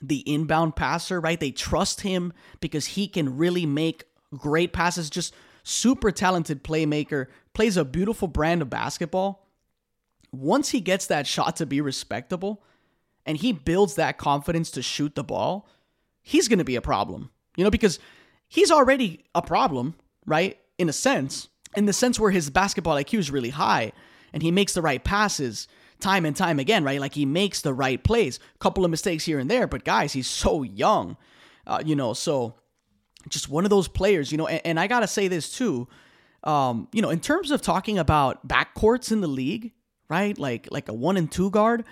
the 0.02 0.22
inbound 0.30 0.76
passer, 0.76 1.20
right? 1.20 1.40
They 1.40 1.50
trust 1.50 2.02
him 2.02 2.32
because 2.60 2.86
he 2.86 3.08
can 3.08 3.36
really 3.36 3.66
make 3.66 4.04
great 4.36 4.72
passes, 4.72 5.10
just 5.10 5.34
super 5.62 6.10
talented 6.10 6.62
playmaker, 6.62 7.26
plays 7.54 7.76
a 7.76 7.84
beautiful 7.84 8.28
brand 8.28 8.62
of 8.62 8.70
basketball. 8.70 9.48
Once 10.32 10.70
he 10.70 10.80
gets 10.80 11.06
that 11.06 11.26
shot 11.26 11.56
to 11.56 11.66
be 11.66 11.80
respectable 11.80 12.62
and 13.24 13.38
he 13.38 13.52
builds 13.52 13.94
that 13.94 14.18
confidence 14.18 14.70
to 14.70 14.82
shoot 14.82 15.14
the 15.14 15.24
ball, 15.24 15.68
he's 16.22 16.48
going 16.48 16.58
to 16.58 16.64
be 16.64 16.76
a 16.76 16.82
problem. 16.82 17.30
You 17.56 17.64
know, 17.64 17.70
because 17.70 17.98
he's 18.48 18.70
already 18.70 19.24
a 19.34 19.42
problem, 19.42 19.94
right? 20.26 20.58
In 20.78 20.88
a 20.88 20.92
sense, 20.92 21.48
in 21.76 21.86
the 21.86 21.92
sense 21.92 22.18
where 22.18 22.30
his 22.30 22.50
basketball 22.50 22.96
IQ 22.96 23.18
is 23.18 23.30
really 23.30 23.50
high 23.50 23.92
and 24.32 24.42
he 24.42 24.50
makes 24.50 24.74
the 24.74 24.82
right 24.82 25.02
passes 25.02 25.68
time 26.00 26.26
and 26.26 26.36
time 26.36 26.58
again, 26.58 26.84
right? 26.84 27.00
Like 27.00 27.14
he 27.14 27.24
makes 27.24 27.62
the 27.62 27.72
right 27.72 28.02
plays. 28.02 28.38
Couple 28.58 28.84
of 28.84 28.90
mistakes 28.90 29.24
here 29.24 29.38
and 29.38 29.50
there, 29.50 29.66
but 29.66 29.84
guys, 29.84 30.12
he's 30.12 30.26
so 30.28 30.62
young, 30.62 31.16
uh, 31.66 31.82
you 31.84 31.96
know, 31.96 32.12
so 32.12 32.54
just 33.28 33.48
one 33.48 33.64
of 33.64 33.70
those 33.70 33.88
players, 33.88 34.30
you 34.30 34.38
know, 34.38 34.46
and, 34.46 34.60
and 34.64 34.80
I 34.80 34.86
got 34.86 35.00
to 35.00 35.06
say 35.06 35.28
this 35.28 35.50
too. 35.52 35.88
Um, 36.44 36.88
you 36.92 37.02
know, 37.02 37.10
in 37.10 37.20
terms 37.20 37.50
of 37.50 37.60
talking 37.60 37.98
about 37.98 38.46
backcourts 38.46 39.10
in 39.10 39.20
the 39.20 39.26
league, 39.26 39.72
right? 40.08 40.38
Like 40.38 40.68
like 40.70 40.88
a 40.88 40.92
one 40.92 41.16
and 41.16 41.30
two 41.30 41.50
guard, 41.50 41.84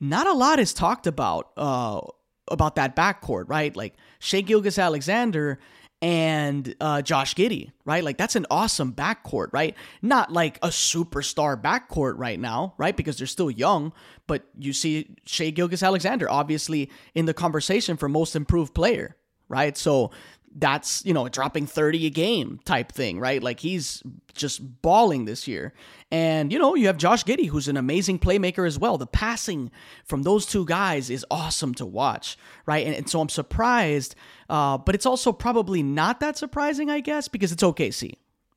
not 0.00 0.26
a 0.26 0.32
lot 0.32 0.58
is 0.58 0.72
talked 0.72 1.06
about 1.06 1.50
uh 1.56 2.00
about 2.48 2.76
that 2.76 2.96
backcourt, 2.96 3.44
right? 3.48 3.74
Like 3.76 3.94
Shai 4.18 4.40
Gilgeous-Alexander 4.40 5.58
and 6.02 6.74
uh, 6.80 7.00
Josh 7.00 7.36
Giddey, 7.36 7.70
right? 7.84 8.02
Like 8.02 8.18
that's 8.18 8.34
an 8.34 8.44
awesome 8.50 8.92
backcourt, 8.92 9.52
right? 9.52 9.76
Not 10.02 10.32
like 10.32 10.58
a 10.58 10.68
superstar 10.68 11.60
backcourt 11.60 12.14
right 12.16 12.38
now, 12.38 12.74
right? 12.76 12.96
Because 12.96 13.16
they're 13.18 13.28
still 13.28 13.50
young, 13.50 13.92
but 14.26 14.42
you 14.58 14.72
see 14.72 15.14
Shai 15.24 15.50
Gilgeous-Alexander, 15.50 16.28
obviously 16.28 16.90
in 17.14 17.26
the 17.26 17.34
conversation 17.34 17.96
for 17.96 18.08
most 18.08 18.34
improved 18.34 18.74
player, 18.74 19.16
right? 19.48 19.78
So 19.78 20.10
that's 20.54 21.04
you 21.04 21.14
know 21.14 21.28
dropping 21.28 21.66
30 21.66 22.06
a 22.06 22.10
game 22.10 22.60
type 22.64 22.92
thing 22.92 23.18
right? 23.18 23.42
Like 23.42 23.60
he's 23.60 24.02
just 24.34 24.82
balling 24.82 25.24
this 25.24 25.46
year. 25.48 25.72
And 26.10 26.52
you 26.52 26.58
know 26.58 26.74
you 26.74 26.86
have 26.86 26.96
josh 26.96 27.24
giddey 27.24 27.48
who's 27.48 27.68
an 27.68 27.76
amazing 27.76 28.18
playmaker 28.18 28.66
as 28.66 28.78
well. 28.78 28.98
The 28.98 29.06
passing 29.06 29.70
from 30.04 30.22
those 30.22 30.46
two 30.46 30.64
guys 30.64 31.10
is 31.10 31.24
awesome 31.30 31.74
to 31.74 31.86
watch 31.86 32.36
right? 32.66 32.86
And, 32.86 32.94
and 32.94 33.08
so 33.08 33.20
i'm 33.20 33.28
surprised 33.28 34.14
uh, 34.48 34.78
but 34.78 34.94
it's 34.94 35.06
also 35.06 35.32
probably 35.32 35.82
not 35.82 36.20
that 36.20 36.36
surprising 36.36 36.90
i 36.90 37.00
guess 37.00 37.28
because 37.28 37.52
it's 37.52 37.62
okc 37.62 38.02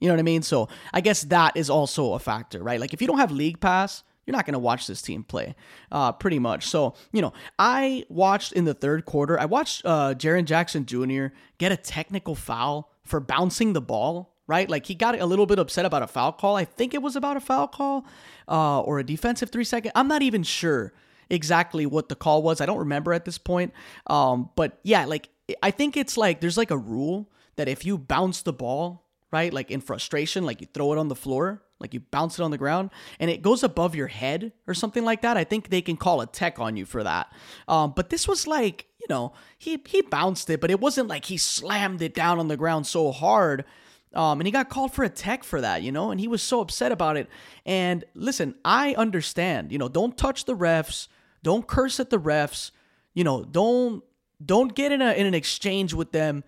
you 0.01 0.07
know 0.07 0.13
what 0.13 0.19
i 0.19 0.23
mean? 0.23 0.41
So 0.41 0.67
i 0.93 1.01
guess 1.01 1.23
that 1.23 1.55
is 1.55 1.69
also 1.69 2.13
a 2.13 2.19
factor 2.19 2.61
right? 2.61 2.79
Like 2.79 2.93
if 2.93 3.01
you 3.01 3.07
don't 3.07 3.19
have 3.19 3.31
league 3.31 3.59
pass 3.59 4.03
you're 4.25 4.35
not 4.35 4.45
going 4.45 4.53
to 4.53 4.59
watch 4.59 4.87
this 4.87 5.01
team 5.01 5.23
play, 5.23 5.55
uh, 5.91 6.11
pretty 6.11 6.39
much. 6.39 6.65
So, 6.67 6.95
you 7.11 7.21
know, 7.21 7.33
I 7.59 8.05
watched 8.09 8.53
in 8.53 8.65
the 8.65 8.73
third 8.73 9.05
quarter, 9.05 9.39
I 9.39 9.45
watched 9.45 9.83
uh, 9.85 10.13
Jaren 10.15 10.45
Jackson 10.45 10.85
Jr. 10.85 11.27
get 11.57 11.71
a 11.71 11.77
technical 11.77 12.35
foul 12.35 12.91
for 13.03 13.19
bouncing 13.19 13.73
the 13.73 13.81
ball, 13.81 14.33
right? 14.47 14.69
Like 14.69 14.85
he 14.85 14.95
got 14.95 15.19
a 15.19 15.25
little 15.25 15.45
bit 15.45 15.59
upset 15.59 15.85
about 15.85 16.03
a 16.03 16.07
foul 16.07 16.31
call. 16.31 16.55
I 16.55 16.65
think 16.65 16.93
it 16.93 17.01
was 17.01 17.15
about 17.15 17.37
a 17.37 17.39
foul 17.41 17.67
call 17.67 18.05
uh, 18.47 18.81
or 18.81 18.99
a 18.99 19.03
defensive 19.03 19.51
three 19.51 19.63
second. 19.63 19.91
I'm 19.95 20.07
not 20.07 20.21
even 20.21 20.43
sure 20.43 20.93
exactly 21.29 21.85
what 21.85 22.09
the 22.09 22.15
call 22.15 22.41
was. 22.41 22.61
I 22.61 22.65
don't 22.65 22.79
remember 22.79 23.13
at 23.13 23.25
this 23.25 23.37
point. 23.37 23.73
Um, 24.07 24.49
but 24.55 24.79
yeah, 24.83 25.05
like 25.05 25.29
I 25.61 25.71
think 25.71 25.97
it's 25.97 26.17
like 26.17 26.41
there's 26.41 26.57
like 26.57 26.71
a 26.71 26.77
rule 26.77 27.29
that 27.55 27.67
if 27.67 27.85
you 27.85 27.97
bounce 27.97 28.41
the 28.41 28.53
ball, 28.53 29.04
right, 29.35 29.53
like 29.53 29.69
in 29.69 29.81
frustration, 29.81 30.45
like 30.45 30.61
you 30.61 30.67
throw 30.73 30.93
it 30.93 30.97
on 30.97 31.09
the 31.09 31.15
floor, 31.15 31.61
like 31.79 31.93
you 31.93 31.99
bounce 31.99 32.39
it 32.39 32.43
on 32.43 32.51
the 32.51 32.57
ground 32.57 32.89
and 33.19 33.29
it 33.29 33.41
goes 33.41 33.63
above 33.63 33.93
your 33.93 34.07
head 34.07 34.53
or 34.65 34.73
something 34.73 35.03
like 35.03 35.21
that. 35.23 35.35
I 35.35 35.43
think 35.43 35.69
they 35.69 35.81
can 35.81 35.97
call 35.97 36.21
a 36.21 36.25
tech 36.25 36.57
on 36.57 36.77
you 36.77 36.85
for 36.85 37.03
that. 37.03 37.33
Um, 37.67 37.91
but 37.93 38.09
this 38.09 38.27
was 38.27 38.47
like, 38.47 38.87
you 39.01 39.07
know, 39.09 39.33
he 39.57 39.81
he 39.85 40.01
bounced 40.01 40.49
it, 40.49 40.61
but 40.61 40.71
it 40.71 40.79
wasn't 40.79 41.09
like 41.09 41.25
he 41.25 41.37
slammed 41.37 42.01
it 42.01 42.13
down 42.13 42.39
on 42.39 42.47
the 42.47 42.55
ground 42.55 42.87
so 42.87 43.11
hard. 43.11 43.65
Um, 44.13 44.39
and 44.39 44.47
he 44.47 44.51
got 44.51 44.69
called 44.69 44.93
for 44.93 45.03
a 45.03 45.09
tech 45.09 45.43
for 45.43 45.59
that, 45.59 45.83
you 45.83 45.91
know, 45.91 46.09
and 46.11 46.21
he 46.21 46.29
was 46.29 46.41
so 46.41 46.61
upset 46.61 46.93
about 46.93 47.17
it. 47.17 47.27
And 47.65 48.05
listen, 48.13 48.55
I 48.63 48.93
understand, 48.93 49.73
you 49.73 49.77
know, 49.77 49.89
don't 49.89 50.17
touch 50.17 50.45
the 50.45 50.55
refs, 50.55 51.09
don't 51.43 51.67
curse 51.67 51.99
at 51.99 52.09
the 52.09 52.19
refs, 52.19 52.71
you 53.13 53.25
know, 53.25 53.43
don't 53.43 54.01
don't 54.43 54.73
get 54.73 54.93
in 54.93 55.01
a 55.01 55.11
in 55.11 55.25
an 55.25 55.33
exchange 55.33 55.93
with 55.93 56.13
them, 56.13 56.45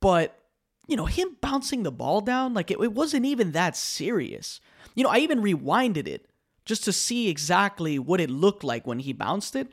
but 0.00 0.41
you 0.86 0.96
know, 0.96 1.06
him 1.06 1.36
bouncing 1.40 1.82
the 1.82 1.92
ball 1.92 2.20
down, 2.20 2.54
like 2.54 2.70
it, 2.70 2.78
it 2.80 2.92
wasn't 2.92 3.24
even 3.24 3.52
that 3.52 3.76
serious. 3.76 4.60
You 4.94 5.04
know, 5.04 5.10
I 5.10 5.18
even 5.18 5.40
rewinded 5.40 6.06
it 6.08 6.28
just 6.64 6.84
to 6.84 6.92
see 6.92 7.28
exactly 7.28 7.98
what 7.98 8.20
it 8.20 8.30
looked 8.30 8.64
like 8.64 8.86
when 8.86 8.98
he 8.98 9.12
bounced 9.12 9.56
it. 9.56 9.68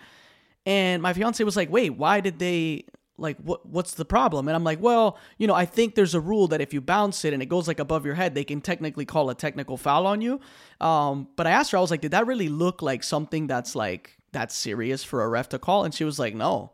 And 0.65 1.01
my 1.01 1.13
fiance 1.13 1.43
was 1.43 1.55
like, 1.55 1.71
"Wait, 1.71 1.91
why 1.91 2.19
did 2.19 2.39
they 2.39 2.85
like 3.17 3.37
what 3.37 3.65
what's 3.65 3.95
the 3.95 4.05
problem?" 4.05 4.47
And 4.47 4.55
I'm 4.55 4.63
like, 4.63 4.81
"Well, 4.81 5.17
you 5.37 5.47
know, 5.47 5.55
I 5.55 5.65
think 5.65 5.95
there's 5.95 6.13
a 6.13 6.19
rule 6.19 6.47
that 6.49 6.61
if 6.61 6.73
you 6.73 6.81
bounce 6.81 7.25
it 7.25 7.33
and 7.33 7.41
it 7.41 7.47
goes 7.47 7.67
like 7.67 7.79
above 7.79 8.05
your 8.05 8.15
head, 8.15 8.35
they 8.35 8.43
can 8.43 8.61
technically 8.61 9.05
call 9.05 9.29
a 9.29 9.35
technical 9.35 9.77
foul 9.77 10.05
on 10.05 10.21
you." 10.21 10.39
Um, 10.79 11.27
but 11.35 11.47
I 11.47 11.51
asked 11.51 11.71
her, 11.71 11.77
I 11.77 11.81
was 11.81 11.91
like, 11.91 12.01
"Did 12.01 12.11
that 12.11 12.27
really 12.27 12.49
look 12.49 12.81
like 12.81 13.03
something 13.03 13.47
that's 13.47 13.75
like 13.75 14.17
that 14.31 14.51
serious 14.51 15.03
for 15.03 15.23
a 15.23 15.29
ref 15.29 15.49
to 15.49 15.59
call?" 15.59 15.85
And 15.85 15.93
she 15.93 16.03
was 16.03 16.19
like, 16.19 16.35
"No." 16.35 16.73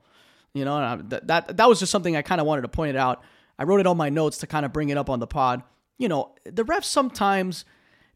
You 0.53 0.65
know, 0.65 1.01
that 1.09 1.27
that 1.27 1.57
that 1.57 1.69
was 1.69 1.79
just 1.79 1.91
something 1.91 2.15
I 2.15 2.21
kind 2.21 2.41
of 2.41 2.47
wanted 2.47 2.63
to 2.63 2.69
point 2.69 2.89
it 2.89 2.95
out 2.97 3.23
I 3.57 3.63
wrote 3.63 3.79
it 3.79 3.87
on 3.87 3.97
my 3.97 4.09
notes 4.09 4.37
to 4.39 4.47
kind 4.47 4.65
of 4.65 4.73
bring 4.73 4.89
it 4.89 4.97
up 4.97 5.09
on 5.09 5.19
the 5.19 5.27
pod. 5.27 5.63
You 5.97 6.09
know, 6.09 6.35
the 6.43 6.65
refs 6.65 6.85
sometimes 6.85 7.65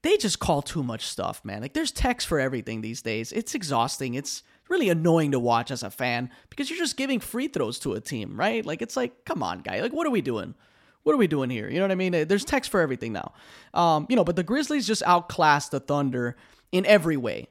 they 0.01 0.17
just 0.17 0.39
call 0.39 0.61
too 0.61 0.83
much 0.83 1.05
stuff, 1.05 1.43
man. 1.43 1.61
Like 1.61 1.73
there's 1.73 1.91
text 1.91 2.27
for 2.27 2.39
everything 2.39 2.81
these 2.81 3.01
days. 3.01 3.31
It's 3.31 3.53
exhausting. 3.53 4.13
It's 4.13 4.43
really 4.69 4.89
annoying 4.89 5.31
to 5.31 5.39
watch 5.39 5.71
as 5.71 5.83
a 5.83 5.89
fan 5.89 6.29
because 6.49 6.69
you're 6.69 6.79
just 6.79 6.95
giving 6.95 7.19
free 7.19 7.47
throws 7.47 7.79
to 7.79 7.93
a 7.93 7.99
team, 7.99 8.39
right? 8.39 8.65
Like 8.65 8.81
it's 8.81 8.95
like, 8.95 9.25
come 9.25 9.43
on, 9.43 9.59
guy. 9.59 9.81
Like 9.81 9.93
what 9.93 10.07
are 10.07 10.11
we 10.11 10.21
doing? 10.21 10.55
What 11.03 11.13
are 11.13 11.17
we 11.17 11.27
doing 11.27 11.49
here? 11.49 11.69
You 11.69 11.77
know 11.77 11.85
what 11.85 11.91
I 11.91 11.95
mean? 11.95 12.27
There's 12.27 12.45
text 12.45 12.69
for 12.69 12.81
everything 12.81 13.13
now. 13.13 13.33
Um, 13.73 14.05
you 14.09 14.15
know, 14.15 14.23
but 14.23 14.35
the 14.35 14.43
Grizzlies 14.43 14.85
just 14.85 15.01
outclassed 15.03 15.71
the 15.71 15.79
Thunder 15.79 16.35
in 16.71 16.85
every 16.85 17.17
way. 17.17 17.47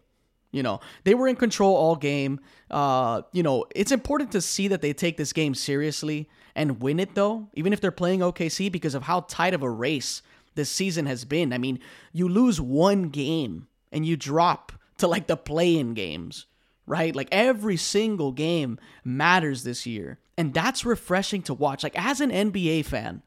You 0.51 0.63
know, 0.63 0.81
they 1.05 1.15
were 1.15 1.29
in 1.29 1.37
control 1.37 1.75
all 1.75 1.97
game. 1.97 2.41
Uh, 2.71 3.23
you 3.33 3.43
know, 3.43 3.67
it's 3.75 3.93
important 3.93 4.33
to 4.33 4.41
see 4.41 4.69
that 4.69 4.81
they 4.81 4.93
take 4.93 5.17
this 5.17 5.33
game 5.33 5.55
seriously 5.55 6.29
and 6.59 6.83
win 6.83 7.01
it 7.01 7.15
though, 7.15 7.49
even 7.55 7.73
if 7.73 7.81
they're 7.81 7.91
playing 7.91 8.21
OKC 8.21 8.71
because 8.71 8.95
of 8.95 9.05
how 9.05 9.21
tight 9.21 9.55
of 9.55 9.63
a 9.63 9.71
race 9.71 10.21
this 10.57 10.69
season 10.69 11.07
has 11.07 11.25
been. 11.25 11.53
I 11.53 11.59
mean, 11.59 11.79
you 12.13 12.29
lose 12.29 12.61
one 12.61 13.05
game 13.11 13.69
and 13.93 14.05
you 14.05 14.17
drop 14.17 14.73
to 14.99 15.07
like 15.07 15.29
the 15.29 15.37
play-in 15.37 15.95
games, 15.95 16.47
right? 16.85 17.15
Like 17.15 17.29
every 17.31 17.77
single 17.77 18.33
game 18.33 18.79
matters 19.05 19.63
this 19.63 19.87
year. 19.87 20.19
And 20.37 20.53
that's 20.53 20.85
refreshing 20.85 21.43
to 21.43 21.55
watch. 21.55 21.83
Like 21.85 21.99
as 21.99 22.21
an 22.21 22.31
NBA 22.31 22.85
fan, 22.85 23.23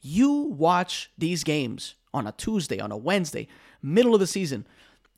you 0.00 0.30
watch 0.30 1.10
these 1.18 1.44
games 1.44 1.96
on 2.14 2.26
a 2.26 2.32
Tuesday, 2.32 2.78
on 2.78 2.92
a 2.92 2.96
Wednesday, 2.96 3.48
middle 3.82 4.14
of 4.14 4.20
the 4.20 4.26
season. 4.26 4.66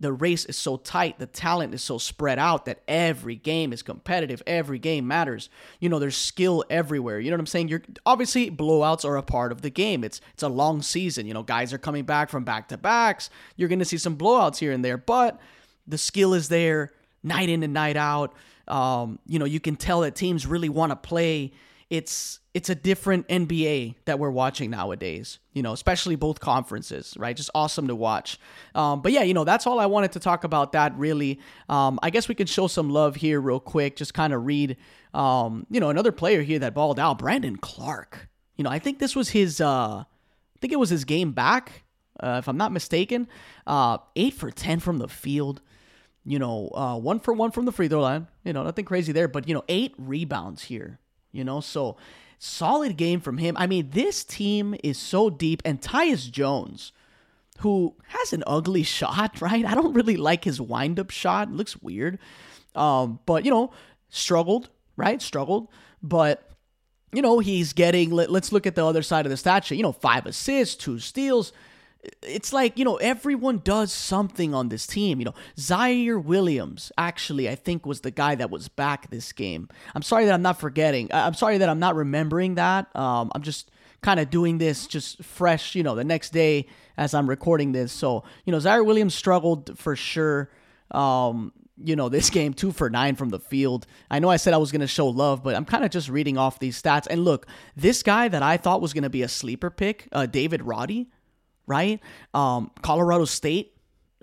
The 0.01 0.13
race 0.13 0.45
is 0.45 0.57
so 0.57 0.77
tight, 0.77 1.19
the 1.19 1.27
talent 1.27 1.73
is 1.73 1.83
so 1.83 1.99
spread 1.99 2.39
out 2.39 2.65
that 2.65 2.83
every 2.89 3.37
game 3.37 3.73
is 3.73 3.83
competitive, 3.83 4.43
every 4.47 4.79
game 4.79 5.07
matters. 5.07 5.49
You 5.81 5.89
know, 5.89 5.99
there's 5.99 6.17
skill 6.17 6.65
everywhere. 6.69 7.21
You 7.21 7.31
know 7.31 7.37
what 7.37 7.41
I'm 7.41 7.47
saying? 7.47 7.69
You're 7.69 7.83
obviously 8.05 8.51
blowouts 8.51 9.05
are 9.05 9.17
a 9.17 9.23
part 9.23 9.53
of 9.53 9.63
the 9.63 9.71
game. 9.71 10.03
It's 10.03 10.21
it's 10.33 10.43
a 10.43 10.49
long 10.49 10.83
season. 10.83 11.27
You 11.27 11.35
know, 11.35 11.43
guys 11.43 11.73
are 11.73 11.79
coming 11.79 12.05
back 12.05 12.29
from 12.29 12.45
back 12.45 12.69
to 12.69 12.77
backs. 12.77 13.31
You're 13.57 13.69
going 13.69 13.79
to 13.79 13.85
see 13.85 13.99
some 13.99 14.17
blowouts 14.17 14.59
here 14.59 14.73
and 14.73 14.85
there, 14.85 14.99
but 14.99 15.41
the 15.87 15.99
skill 15.99 16.35
is 16.35 16.49
there 16.49 16.93
night 17.23 17.49
in 17.49 17.63
and 17.63 17.73
night 17.73 17.97
out. 17.97 18.35
Um, 18.67 19.19
you 19.27 19.39
know, 19.39 19.45
you 19.45 19.61
can 19.61 19.77
tell 19.77 20.01
that 20.01 20.15
teams 20.15 20.47
really 20.47 20.69
want 20.69 20.91
to 20.91 20.97
play. 20.97 21.53
It's 21.91 22.41
it's 22.55 22.71
a 22.71 22.75
different 22.75 23.27
NBA 23.29 23.97
that 24.05 24.19
we're 24.19 24.31
watching 24.31 24.71
nowadays, 24.71 25.41
you 25.53 25.63
know, 25.63 25.73
especially 25.73 26.15
both 26.15 26.39
conferences, 26.39 27.15
right? 27.19 27.37
Just 27.37 27.51
awesome 27.55 27.89
to 27.89 27.97
watch. 27.97 28.39
Um, 28.75 29.03
but 29.03 29.11
yeah, 29.11 29.23
you 29.23 29.35
know, 29.35 29.45
that's 29.45 29.67
all 29.67 29.81
I 29.81 29.87
wanted 29.87 30.13
to 30.13 30.21
talk 30.21 30.45
about 30.45 30.73
that 30.73 30.97
really. 30.97 31.41
Um, 31.69 31.99
I 32.03 32.11
guess 32.11 32.29
we 32.29 32.35
could 32.35 32.49
show 32.49 32.69
some 32.69 32.91
love 32.91 33.17
here 33.17 33.41
real 33.41 33.59
quick, 33.59 33.97
just 33.97 34.15
kind 34.15 34.33
of 34.33 34.47
read, 34.47 34.77
um, 35.13 35.67
you 35.69 35.81
know, 35.81 35.91
another 35.91 36.13
player 36.13 36.43
here 36.43 36.61
that 36.61 36.75
balled 36.75 37.01
out, 37.01 37.19
Brandon 37.19 37.57
Clarke. 37.57 38.29
You 38.57 38.63
know, 38.63 38.71
I 38.71 38.79
think 38.79 39.01
this 39.01 39.17
was 39.17 39.31
his, 39.31 39.61
uh, 39.61 40.05
I 40.05 40.59
think 40.61 40.73
it 40.73 40.79
was 40.79 40.91
his 40.91 41.05
game 41.05 41.33
back, 41.33 41.83
uh, 42.21 42.37
if 42.39 42.47
I'm 42.47 42.57
not 42.57 42.71
mistaken. 42.71 43.27
Uh, 43.67 43.99
eight 44.15 44.35
for 44.35 44.53
10 44.53 44.79
from 44.79 44.99
the 44.99 45.09
field 45.09 45.61
you 46.27 46.39
know, 46.39 46.71
uh, 46.75 46.97
one 46.97 47.21
for 47.21 47.35
one 47.35 47.51
from 47.51 47.67
the 47.67 47.73
free 47.73 47.89
throw 47.89 48.01
line. 48.01 48.27
You 48.45 48.53
know, 48.53 48.63
nothing 48.63 48.85
crazy 48.85 49.13
there, 49.13 49.29
but 49.29 49.47
you 49.47 49.55
know, 49.55 49.65
eight 49.69 49.95
rebounds 49.99 50.63
here. 50.63 50.99
You 51.35 51.45
know, 51.45 51.61
so 51.61 51.97
Solid 52.47 52.99
game 52.99 53.21
from 53.21 53.39
him. 53.39 53.57
I 53.57 53.67
mean, 53.67 53.89
this 53.93 54.23
team 54.23 54.75
is 54.85 54.99
so 54.99 55.31
deep, 55.31 55.63
and 55.65 55.81
Tyus 55.81 56.31
Jones, 56.31 56.93
who 57.61 57.95
has 58.09 58.35
an 58.35 58.45
ugly 58.47 58.83
shot, 58.99 59.41
right? 59.41 59.65
I 59.65 59.75
don't 59.75 59.95
really 59.95 60.19
like 60.19 60.45
his 60.45 60.61
wind 60.61 61.01
up 61.01 61.11
shot. 61.11 61.49
It 61.49 61.55
looks 61.55 61.81
weird. 61.81 62.19
Um, 62.75 63.19
but, 63.25 63.47
you 63.47 63.51
know, 63.51 63.73
struggled, 64.11 64.69
right? 64.95 65.23
Struggled. 65.23 65.69
But, 66.03 66.51
you 67.15 67.23
know, 67.23 67.39
he's 67.39 67.73
getting, 67.73 68.11
let, 68.11 68.29
us 68.29 68.53
look 68.53 68.67
at 68.67 68.75
the 68.75 68.85
other 68.85 69.03
side 69.03 69.25
of 69.25 69.31
the 69.31 69.39
stat 69.39 69.65
sheet. 69.65 69.77
You 69.77 69.83
know, 69.83 69.93
five 69.93 70.27
assists, 70.27 70.75
two 70.75 70.99
steals 70.99 71.51
it's 72.23 72.53
like 72.53 72.79
you 72.79 72.85
know 72.85 72.97
everyone 72.97 73.59
does 73.65 73.93
something 73.93 74.55
on 74.55 74.69
this 74.69 74.87
team 74.87 75.19
you 75.19 75.25
know 75.25 75.35
Ziaire 75.57 76.23
Williams 76.23 76.93
actually 76.99 77.49
i 77.49 77.55
think 77.55 77.87
was 77.87 78.01
the 78.01 78.11
guy 78.11 78.35
that 78.35 78.51
was 78.51 78.69
back 78.69 79.11
this 79.11 79.33
game 79.33 79.69
i'm 79.95 80.03
sorry 80.03 80.25
that 80.25 80.35
i'm 80.35 80.43
not 80.43 80.59
forgetting 80.59 81.09
i'm 81.13 81.35
sorry 81.35 81.59
that 81.59 81.69
i'm 81.69 81.79
not 81.79 81.95
remembering 81.95 82.57
that 82.57 82.95
um, 82.97 83.31
i'm 83.35 83.43
just 83.43 83.71
kind 84.03 84.21
of 84.21 84.31
doing 84.31 84.59
this 84.59 84.87
just 84.87 85.23
fresh 85.25 85.75
you 85.75 85.83
know 85.83 85.95
the 85.95 86.05
next 86.05 86.31
day 86.31 86.67
as 86.97 87.15
i'm 87.15 87.29
recording 87.29 87.73
this 87.73 87.93
so 87.93 88.25
you 88.45 88.53
know 88.53 88.59
Ziaire 88.59 88.85
Williams 88.85 89.15
struggled 89.15 89.79
for 89.79 89.97
sure 89.97 90.51
um, 90.91 91.53
you 91.83 91.97
know, 91.97 92.09
this 92.09 92.31
game, 92.39 92.55
two 92.55 92.73
for 92.73 92.91
nine 92.91 93.17
from 93.17 93.31
the 93.31 93.39
field. 93.39 93.87
I 94.11 94.19
know 94.19 94.29
I 94.29 94.37
said 94.37 94.55
I 94.55 94.59
was 94.59 94.71
going 94.71 94.81
to 94.81 94.87
show 94.87 95.09
love, 95.09 95.43
but 95.43 95.55
I'm 95.55 95.65
kind 95.65 95.85
of 95.85 95.91
just 95.91 96.09
reading 96.09 96.39
off 96.39 96.59
these 96.59 96.81
stats. 96.81 97.07
And 97.09 97.25
look, 97.25 97.47
this 97.77 98.03
guy 98.03 98.29
that 98.29 98.43
I 98.43 98.57
thought 98.57 98.81
was 98.81 98.93
going 98.93 99.03
to 99.03 99.11
be 99.11 99.23
a 99.23 99.29
sleeper 99.29 99.71
pick, 99.71 100.09
uh, 100.13 100.27
David 100.27 100.63
Roddy, 100.63 101.09
right? 101.67 102.01
Um, 102.33 102.71
Colorado 102.83 103.25
State 103.25 103.75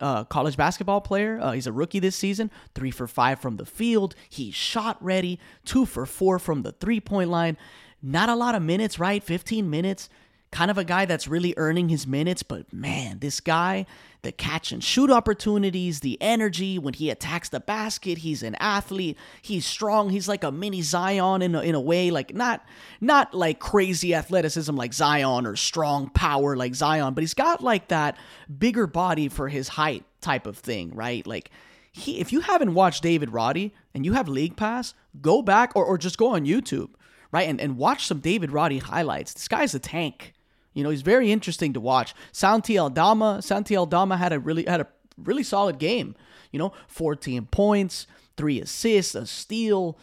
uh, 0.01 0.23
college 0.25 0.57
basketball 0.57 0.99
player. 0.99 1.39
Uh, 1.39 1.51
he's 1.51 1.67
a 1.67 1.71
rookie 1.71 1.99
this 1.99 2.15
season. 2.15 2.49
Three 2.73 2.91
for 2.91 3.07
five 3.07 3.39
from 3.39 3.57
the 3.57 3.65
field. 3.65 4.15
He's 4.29 4.55
shot 4.55 4.97
ready. 5.01 5.39
Two 5.63 5.85
for 5.85 6.05
four 6.05 6.39
from 6.39 6.63
the 6.63 6.71
three 6.71 6.99
point 6.99 7.29
line. 7.29 7.57
Not 8.01 8.29
a 8.29 8.35
lot 8.35 8.55
of 8.55 8.63
minutes, 8.63 8.97
right? 8.97 9.23
15 9.23 9.69
minutes 9.69 10.09
kind 10.51 10.69
of 10.69 10.77
a 10.77 10.83
guy 10.83 11.05
that's 11.05 11.27
really 11.27 11.53
earning 11.55 11.89
his 11.89 12.05
minutes, 12.05 12.43
but 12.43 12.71
man, 12.73 13.19
this 13.19 13.39
guy, 13.39 13.85
the 14.21 14.31
catch 14.31 14.71
and 14.71 14.83
shoot 14.83 15.09
opportunities, 15.09 16.01
the 16.01 16.17
energy 16.21 16.77
when 16.77 16.93
he 16.93 17.09
attacks 17.09 17.49
the 17.49 17.59
basket, 17.59 18.19
he's 18.19 18.43
an 18.43 18.55
athlete, 18.55 19.17
he's 19.41 19.65
strong, 19.65 20.09
he's 20.09 20.27
like 20.27 20.43
a 20.43 20.51
mini 20.51 20.81
Zion 20.81 21.41
in 21.41 21.55
a, 21.55 21.61
in 21.61 21.73
a 21.73 21.79
way, 21.79 22.11
like 22.11 22.35
not 22.35 22.65
not 22.99 23.33
like 23.33 23.59
crazy 23.59 24.13
athleticism 24.13 24.75
like 24.75 24.93
Zion 24.93 25.45
or 25.45 25.55
strong 25.55 26.09
power 26.09 26.55
like 26.57 26.75
Zion, 26.75 27.13
but 27.13 27.21
he's 27.21 27.33
got 27.33 27.63
like 27.63 27.87
that 27.87 28.17
bigger 28.59 28.87
body 28.87 29.29
for 29.29 29.47
his 29.47 29.69
height 29.69 30.03
type 30.19 30.45
of 30.45 30.57
thing, 30.57 30.93
right? 30.93 31.25
Like 31.25 31.49
he, 31.93 32.19
if 32.19 32.33
you 32.33 32.41
haven't 32.41 32.73
watched 32.73 33.03
David 33.03 33.31
Roddy 33.31 33.73
and 33.93 34.05
you 34.05 34.13
have 34.13 34.27
League 34.27 34.57
Pass, 34.57 34.93
go 35.21 35.41
back 35.41 35.71
or, 35.75 35.85
or 35.85 35.97
just 35.97 36.17
go 36.17 36.27
on 36.35 36.45
YouTube, 36.45 36.89
right? 37.31 37.47
And, 37.47 37.59
and 37.59 37.77
watch 37.77 38.05
some 38.05 38.19
David 38.19 38.51
Roddy 38.51 38.79
highlights. 38.79 39.33
This 39.33 39.47
guy's 39.47 39.73
a 39.73 39.79
tank. 39.79 40.33
You 40.73 40.83
know, 40.83 40.89
he's 40.89 41.01
very 41.01 41.31
interesting 41.31 41.73
to 41.73 41.79
watch. 41.79 42.13
Santi 42.31 42.77
Aldama, 42.77 43.41
Santi 43.41 43.75
Aldama 43.75 44.17
had 44.17 44.33
a 44.33 44.39
really 44.39 44.65
had 44.65 44.81
a 44.81 44.87
really 45.17 45.43
solid 45.43 45.77
game. 45.77 46.15
You 46.51 46.59
know, 46.59 46.73
14 46.87 47.45
points, 47.45 48.07
three 48.35 48.59
assists, 48.59 49.15
a 49.15 49.25
steal, 49.25 49.97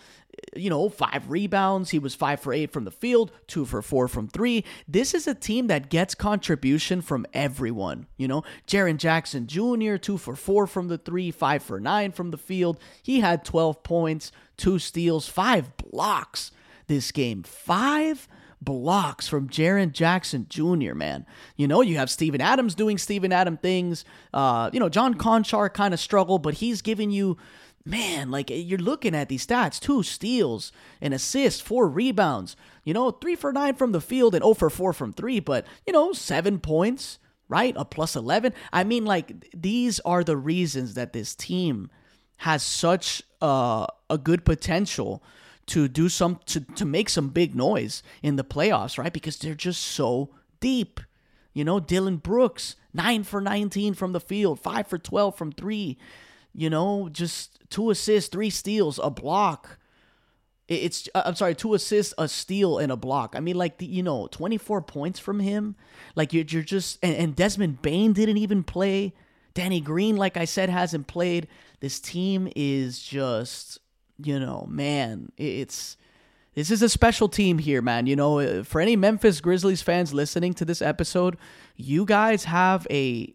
you 0.57 0.71
know, 0.71 0.89
five 0.89 1.31
rebounds. 1.31 1.91
He 1.91 1.99
was 1.99 2.15
five 2.15 2.41
for 2.41 2.53
eight 2.53 2.73
from 2.73 2.85
the 2.85 2.91
field, 2.91 3.33
two 3.47 3.65
for 3.65 3.83
four 3.83 4.09
from 4.09 4.29
three. 4.29 4.65
This 4.87 5.15
is 5.15 5.27
a 5.27 5.35
team 5.35 5.67
that 5.67 5.91
gets 5.91 6.15
contribution 6.15 7.03
from 7.03 7.27
everyone. 7.33 8.07
You 8.17 8.29
know, 8.29 8.45
Jaren 8.67 8.97
Jackson 8.97 9.47
Jr., 9.47 9.97
two 9.97 10.19
for 10.19 10.37
four 10.37 10.67
from 10.67 10.89
the 10.89 10.99
three, 10.99 11.31
five 11.31 11.63
for 11.63 11.81
nine 11.81 12.13
from 12.13 12.31
the 12.31 12.39
field. 12.39 12.79
He 13.03 13.21
had 13.21 13.45
12 13.45 13.83
points, 13.83 14.33
two 14.57 14.79
steals, 14.79 15.29
five 15.29 15.77
blocks 15.77 16.51
this 16.87 17.13
game. 17.13 17.43
Five 17.43 18.29
blocks 18.61 19.29
from 19.29 19.49
Jaren 19.49 19.93
Jackson 19.93 20.47
Jr., 20.49 20.95
man. 20.95 21.27
You 21.57 21.69
know, 21.69 21.81
you 21.81 21.97
have 21.97 22.11
Steven 22.11 22.41
Adams 22.41 22.75
doing 22.75 22.99
Steven 22.99 23.33
Adam 23.33 23.57
things. 23.57 24.05
Uh, 24.35 24.71
you 24.73 24.81
know, 24.81 24.89
John 24.89 25.15
Konchar 25.15 25.73
kind 25.73 25.95
of 25.95 26.01
struggled, 26.01 26.43
but 26.43 26.55
he's 26.55 26.83
giving 26.83 27.11
you 27.11 27.37
man, 27.85 28.31
like 28.31 28.51
you're 28.51 28.79
looking 28.79 29.15
at 29.15 29.29
these 29.29 29.47
stats 29.47 29.81
two 29.81 30.03
steals, 30.03 30.73
an 31.01 31.13
assist, 31.13 31.63
four 31.63 31.89
rebounds, 31.89 32.55
you 32.85 32.93
know, 32.93 33.11
three 33.11 33.35
for 33.35 33.53
nine 33.53 33.75
from 33.75 33.93
the 33.93 34.01
field 34.01 34.35
and 34.35 34.45
0 34.45 34.55
for 34.55 34.71
four 34.71 34.93
from 34.93 35.13
three, 35.13 35.41
but, 35.41 35.67
you 35.87 35.93
know, 35.93 36.13
seven 36.13 36.59
points, 36.59 37.19
right? 37.49 37.75
A 37.77 37.85
plus 37.85 38.15
11. 38.15 38.53
I 38.73 38.85
mean, 38.85 39.05
like, 39.07 39.51
these 39.57 40.01
are 40.01 40.23
the 40.23 40.37
reasons 40.37 40.95
that 40.95 41.13
this 41.13 41.35
team 41.35 41.91
has 42.39 42.63
such 42.63 43.23
uh, 43.41 43.87
a 44.11 44.19
good 44.19 44.45
potential 44.45 45.23
to 45.69 45.87
do 45.87 46.09
some 46.09 46.41
to, 46.47 46.61
to 46.61 46.85
make 46.85 47.09
some 47.09 47.29
big 47.29 47.55
noise 47.55 48.03
in 48.23 48.37
the 48.37 48.45
playoffs, 48.45 48.99
right? 48.99 49.13
Because 49.13 49.39
they're 49.39 49.55
just 49.55 49.83
so 49.83 50.31
deep. 50.61 51.01
You 51.53 51.65
know, 51.65 51.81
Dillon 51.81 52.17
Brooks, 52.17 52.77
9 52.95 53.25
for 53.25 53.41
19 53.41 53.95
from 53.95 54.13
the 54.13 54.21
field, 54.21 54.61
5 54.61 54.87
for 54.87 54.99
12 54.99 55.37
from 55.37 55.53
3. 55.53 55.99
You 56.55 56.71
know, 56.71 57.09
just 57.11 57.59
two 57.71 57.91
assists, 57.91 58.31
three 58.31 58.51
steals, 58.51 58.99
a 59.03 59.11
block. 59.11 59.79
It's 60.67 61.09
uh, 61.15 61.23
I'm 61.25 61.35
sorry, 61.35 61.55
two 61.55 61.75
assists, 61.75 62.13
a 62.19 62.29
steal, 62.29 62.79
and 62.79 62.93
a 62.93 62.97
block. 62.97 63.35
I 63.37 63.41
mean, 63.41 63.57
like 63.57 63.79
the, 63.79 63.87
you 63.87 64.03
know, 64.03 64.29
24 64.31 64.83
points 64.83 65.19
from 65.19 65.41
him. 65.41 65.77
Like 66.15 66.33
you're, 66.33 66.45
you're 66.45 66.63
just 66.63 66.99
and, 67.03 67.15
and 67.15 67.37
Desmond 67.37 67.83
Bane 67.83 68.13
didn't 68.13 68.39
even 68.39 68.65
play. 68.65 69.15
Danny 69.55 69.81
Green, 69.81 70.17
like 70.17 70.37
I 70.37 70.45
said, 70.45 70.69
hasn't 70.69 71.07
played. 71.07 71.49
This 71.81 72.01
team 72.01 72.51
is 72.55 73.01
just 73.01 73.79
you 74.23 74.39
know, 74.39 74.67
man, 74.69 75.31
it's 75.37 75.97
this 76.55 76.71
is 76.71 76.83
a 76.83 76.89
special 76.89 77.29
team 77.29 77.59
here, 77.59 77.81
man. 77.81 78.07
You 78.07 78.17
know, 78.17 78.41
uh, 78.41 78.63
for 78.65 78.81
any 78.81 78.97
Memphis 78.97 79.41
Grizzlies 79.41 79.83
fans 79.83 80.13
listening 80.13 80.55
to 80.55 80.65
this 80.65 80.83
episode, 80.83 81.37
you 81.77 82.05
guys 82.05 82.45
have 82.45 82.87
a 82.91 83.33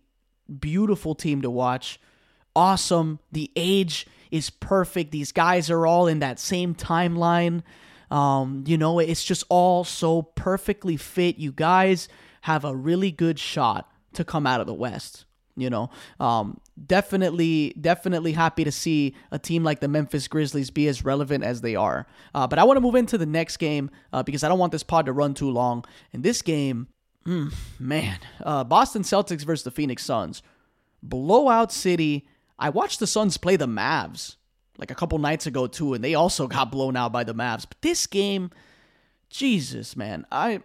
beautiful 0.59 1.15
team 1.15 1.41
to 1.41 1.49
watch. 1.49 1.99
Awesome. 2.55 3.19
The 3.31 3.49
age 3.55 4.07
is 4.29 4.49
perfect. 4.49 5.11
These 5.11 5.31
guys 5.31 5.69
are 5.69 5.87
all 5.87 6.07
in 6.07 6.19
that 6.19 6.39
same 6.39 6.75
timeline. 6.75 7.63
Um, 8.11 8.63
you 8.67 8.77
know, 8.77 8.99
it's 8.99 9.23
just 9.23 9.43
all 9.49 9.83
so 9.83 10.21
perfectly 10.21 10.97
fit. 10.97 11.37
You 11.37 11.51
guys 11.51 12.09
have 12.41 12.65
a 12.65 12.75
really 12.75 13.11
good 13.11 13.39
shot 13.39 13.89
to 14.13 14.23
come 14.25 14.45
out 14.45 14.59
of 14.59 14.67
the 14.67 14.73
West. 14.73 15.25
You 15.55 15.69
know, 15.69 15.91
um, 16.19 16.59
definitely, 16.87 17.75
definitely 17.79 18.31
happy 18.31 18.63
to 18.63 18.71
see 18.71 19.13
a 19.31 19.37
team 19.37 19.63
like 19.63 19.81
the 19.81 19.87
Memphis 19.87 20.27
Grizzlies 20.27 20.71
be 20.71 20.87
as 20.87 21.05
relevant 21.05 21.43
as 21.43 21.61
they 21.61 21.75
are. 21.75 22.07
Uh, 22.33 22.47
but 22.47 22.57
I 22.57 22.63
want 22.63 22.77
to 22.77 22.81
move 22.81 22.95
into 22.95 23.19
the 23.19 23.27
next 23.27 23.57
game 23.57 23.91
uh, 24.11 24.23
because 24.23 24.43
I 24.43 24.49
don't 24.49 24.57
want 24.57 24.71
this 24.71 24.81
pod 24.81 25.05
to 25.05 25.13
run 25.13 25.35
too 25.35 25.51
long. 25.51 25.85
And 26.11 26.23
this 26.23 26.41
game, 26.41 26.87
mm, 27.25 27.53
man, 27.79 28.17
uh, 28.41 28.63
Boston 28.63 29.03
Celtics 29.03 29.45
versus 29.45 29.63
the 29.63 29.69
Phoenix 29.69 30.03
Suns, 30.03 30.41
blowout 31.03 31.71
city. 31.71 32.27
I 32.57 32.69
watched 32.69 32.99
the 32.99 33.07
Suns 33.07 33.37
play 33.37 33.55
the 33.55 33.67
Mavs 33.67 34.37
like 34.77 34.91
a 34.91 34.95
couple 34.95 35.17
nights 35.19 35.45
ago 35.45 35.67
too, 35.67 35.93
and 35.93 36.03
they 36.03 36.15
also 36.15 36.47
got 36.47 36.71
blown 36.71 36.95
out 36.95 37.11
by 37.11 37.23
the 37.23 37.33
Mavs. 37.33 37.65
But 37.67 37.81
this 37.81 38.07
game, 38.07 38.51
Jesus, 39.29 39.95
man, 39.95 40.25
I 40.31 40.61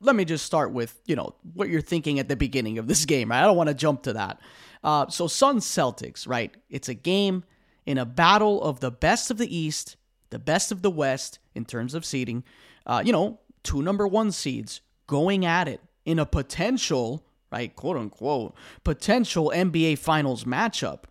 let 0.00 0.14
me 0.14 0.24
just 0.24 0.44
start 0.44 0.72
with 0.72 1.00
you 1.06 1.16
know 1.16 1.34
what 1.54 1.68
you're 1.68 1.80
thinking 1.80 2.18
at 2.18 2.28
the 2.28 2.36
beginning 2.36 2.78
of 2.78 2.86
this 2.86 3.04
game. 3.06 3.30
Right? 3.30 3.40
I 3.40 3.44
don't 3.44 3.56
want 3.56 3.68
to 3.68 3.74
jump 3.74 4.02
to 4.04 4.12
that. 4.14 4.40
Uh, 4.84 5.08
so 5.08 5.26
sun 5.26 5.58
Celtics, 5.58 6.28
right? 6.28 6.54
It's 6.70 6.88
a 6.88 6.94
game 6.94 7.44
in 7.86 7.98
a 7.98 8.04
battle 8.04 8.62
of 8.62 8.80
the 8.80 8.90
best 8.90 9.30
of 9.30 9.38
the 9.38 9.56
East, 9.56 9.96
the 10.30 10.38
best 10.38 10.70
of 10.70 10.82
the 10.82 10.90
West 10.90 11.38
in 11.54 11.64
terms 11.64 11.94
of 11.94 12.04
seeding. 12.04 12.44
Uh, 12.84 13.02
you 13.04 13.12
know, 13.12 13.40
two 13.62 13.82
number 13.82 14.06
one 14.06 14.30
seeds 14.30 14.80
going 15.06 15.44
at 15.44 15.66
it 15.68 15.80
in 16.04 16.18
a 16.18 16.26
potential 16.26 17.24
right? 17.50 17.74
Quote 17.74 17.96
unquote, 17.96 18.54
potential 18.84 19.52
NBA 19.54 19.98
Finals 19.98 20.44
matchup, 20.44 21.04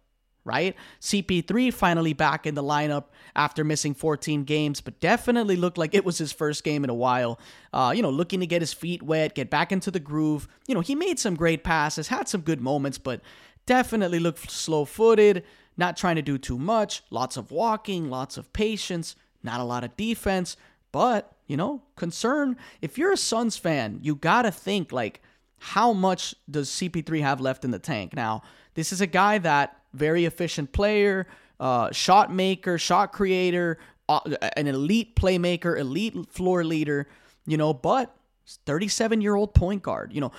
right? 0.46 0.76
CP3 1.02 1.74
finally 1.74 2.14
back 2.14 2.46
in 2.46 2.54
the 2.56 2.64
lineup 2.64 3.06
after 3.36 3.64
missing 3.64 3.94
14 3.94 4.44
games, 4.44 4.80
but 4.80 5.00
definitely 5.00 5.56
looked 5.56 5.78
like 5.78 5.94
it 5.94 6.06
was 6.06 6.20
his 6.20 6.32
first 6.32 6.64
game 6.64 6.84
in 6.84 6.90
a 6.90 6.96
while. 6.96 7.40
Uh, 7.74 7.92
you 7.94 8.02
know, 8.02 8.12
looking 8.12 8.40
to 8.40 8.46
get 8.46 8.62
his 8.62 8.72
feet 8.72 9.04
wet, 9.04 9.36
get 9.36 9.50
back 9.50 9.72
into 9.72 9.92
the 9.92 10.00
groove. 10.00 10.48
You 10.68 10.76
know, 10.76 10.82
he 10.82 10.96
made 10.96 11.20
some 11.20 11.36
great 11.36 11.64
passes, 11.64 12.08
had 12.08 12.30
some 12.30 12.42
good 12.42 12.62
moments, 12.62 13.00
but 13.00 13.22
definitely 13.66 14.20
looked 14.20 14.50
slow 14.52 14.86
footed, 14.86 15.44
not 15.76 15.98
trying 15.98 16.16
to 16.16 16.22
do 16.22 16.38
too 16.38 16.60
much, 16.60 17.02
lots 17.10 17.38
of 17.38 17.52
walking, 17.52 18.10
lots 18.10 18.38
of 18.38 18.54
patience, 18.54 19.16
not 19.44 19.60
a 19.60 19.64
lot 19.64 19.84
of 19.84 19.98
defense. 19.98 20.56
But, 20.92 21.36
you 21.48 21.58
know, 21.58 21.82
concern 21.96 22.56
if 22.82 22.98
you're 22.98 23.12
a 23.12 23.18
Suns 23.18 23.58
fan, 23.58 24.00
you 24.02 24.16
got 24.16 24.44
to 24.44 24.52
think 24.52 24.92
like, 24.92 25.22
how 25.58 25.94
much 25.94 26.36
does 26.50 26.70
CP3 26.70 27.22
have 27.22 27.42
left 27.42 27.66
in 27.66 27.72
the 27.72 27.80
tank? 27.80 28.14
Now, 28.14 28.44
this 28.76 28.94
is 28.94 29.02
a 29.02 29.08
guy 29.08 29.38
that 29.40 29.78
very 29.96 30.26
efficient 30.26 30.72
player, 30.72 31.28
uh, 31.60 31.92
shot 31.92 32.34
maker, 32.34 32.78
shot 32.78 33.12
creator, 33.12 33.78
uh, 34.10 34.20
an 34.56 34.68
elite 34.68 35.16
playmaker, 35.16 35.78
elite 35.78 36.16
floor 36.30 36.64
leader, 36.64 37.08
you 37.46 37.58
know, 37.58 37.74
but 37.74 38.16
37 38.66 39.22
year 39.22 39.36
old 39.36 39.54
point 39.54 39.82
guard, 39.82 40.14
you 40.14 40.22
know, 40.22 40.32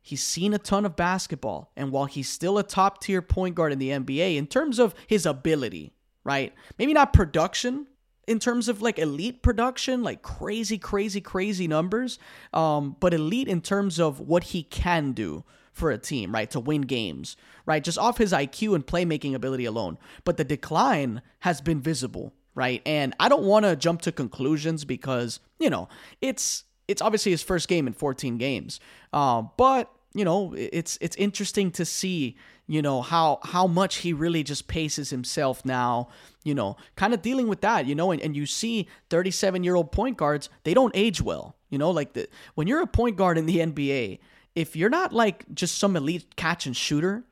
he's 0.00 0.22
seen 0.22 0.52
a 0.52 0.58
ton 0.58 0.84
of 0.84 0.96
basketball. 0.96 1.72
And 1.76 1.90
while 1.90 2.04
he's 2.04 2.28
still 2.28 2.58
a 2.58 2.62
top 2.62 3.00
tier 3.00 3.22
point 3.22 3.54
guard 3.54 3.72
in 3.72 3.78
the 3.78 3.90
NBA, 3.90 4.36
in 4.36 4.46
terms 4.46 4.78
of 4.78 4.94
his 5.06 5.24
ability, 5.24 5.94
right? 6.24 6.52
Maybe 6.78 6.92
not 6.92 7.12
production, 7.12 7.86
in 8.26 8.38
terms 8.38 8.68
of 8.68 8.82
like 8.82 8.98
elite 8.98 9.42
production, 9.42 10.02
like 10.02 10.22
crazy, 10.22 10.78
crazy, 10.78 11.20
crazy 11.20 11.68
numbers, 11.68 12.18
um, 12.52 12.96
but 13.00 13.14
elite 13.14 13.48
in 13.48 13.60
terms 13.60 14.00
of 14.00 14.20
what 14.20 14.44
he 14.44 14.62
can 14.62 15.12
do 15.12 15.44
for 15.74 15.90
a 15.90 15.98
team, 15.98 16.32
right? 16.32 16.50
To 16.52 16.60
win 16.60 16.82
games, 16.82 17.36
right? 17.66 17.84
Just 17.84 17.98
off 17.98 18.16
his 18.16 18.32
IQ 18.32 18.76
and 18.76 18.86
playmaking 18.86 19.34
ability 19.34 19.66
alone. 19.66 19.98
But 20.24 20.38
the 20.38 20.44
decline 20.44 21.20
has 21.40 21.60
been 21.60 21.80
visible, 21.80 22.32
right? 22.54 22.80
And 22.86 23.14
I 23.20 23.28
don't 23.28 23.42
want 23.42 23.66
to 23.66 23.76
jump 23.76 24.00
to 24.02 24.12
conclusions 24.12 24.84
because, 24.84 25.40
you 25.58 25.68
know, 25.68 25.88
it's 26.22 26.64
it's 26.86 27.02
obviously 27.02 27.32
his 27.32 27.42
first 27.42 27.66
game 27.66 27.86
in 27.86 27.92
14 27.92 28.38
games. 28.38 28.78
Uh, 29.12 29.42
but, 29.56 29.90
you 30.14 30.24
know, 30.24 30.54
it's 30.56 30.96
it's 31.00 31.16
interesting 31.16 31.72
to 31.72 31.84
see, 31.84 32.36
you 32.68 32.80
know, 32.80 33.02
how 33.02 33.40
how 33.42 33.66
much 33.66 33.96
he 33.96 34.12
really 34.12 34.44
just 34.44 34.68
paces 34.68 35.10
himself 35.10 35.64
now, 35.64 36.08
you 36.44 36.54
know, 36.54 36.76
kind 36.94 37.12
of 37.12 37.20
dealing 37.20 37.48
with 37.48 37.62
that, 37.62 37.86
you 37.86 37.96
know, 37.96 38.12
and, 38.12 38.22
and 38.22 38.36
you 38.36 38.46
see 38.46 38.86
37 39.10 39.64
year 39.64 39.74
old 39.74 39.90
point 39.90 40.16
guards, 40.16 40.50
they 40.62 40.72
don't 40.72 40.94
age 40.94 41.20
well. 41.20 41.56
You 41.68 41.78
know, 41.78 41.90
like 41.90 42.12
the, 42.12 42.28
when 42.54 42.68
you're 42.68 42.82
a 42.82 42.86
point 42.86 43.16
guard 43.16 43.38
in 43.38 43.46
the 43.46 43.56
NBA, 43.56 44.20
if 44.54 44.76
you're 44.76 44.90
not 44.90 45.12
like 45.12 45.44
just 45.54 45.78
some 45.78 45.96
elite 45.96 46.36
catch 46.36 46.66
and 46.66 46.76
shooter, 46.76 47.24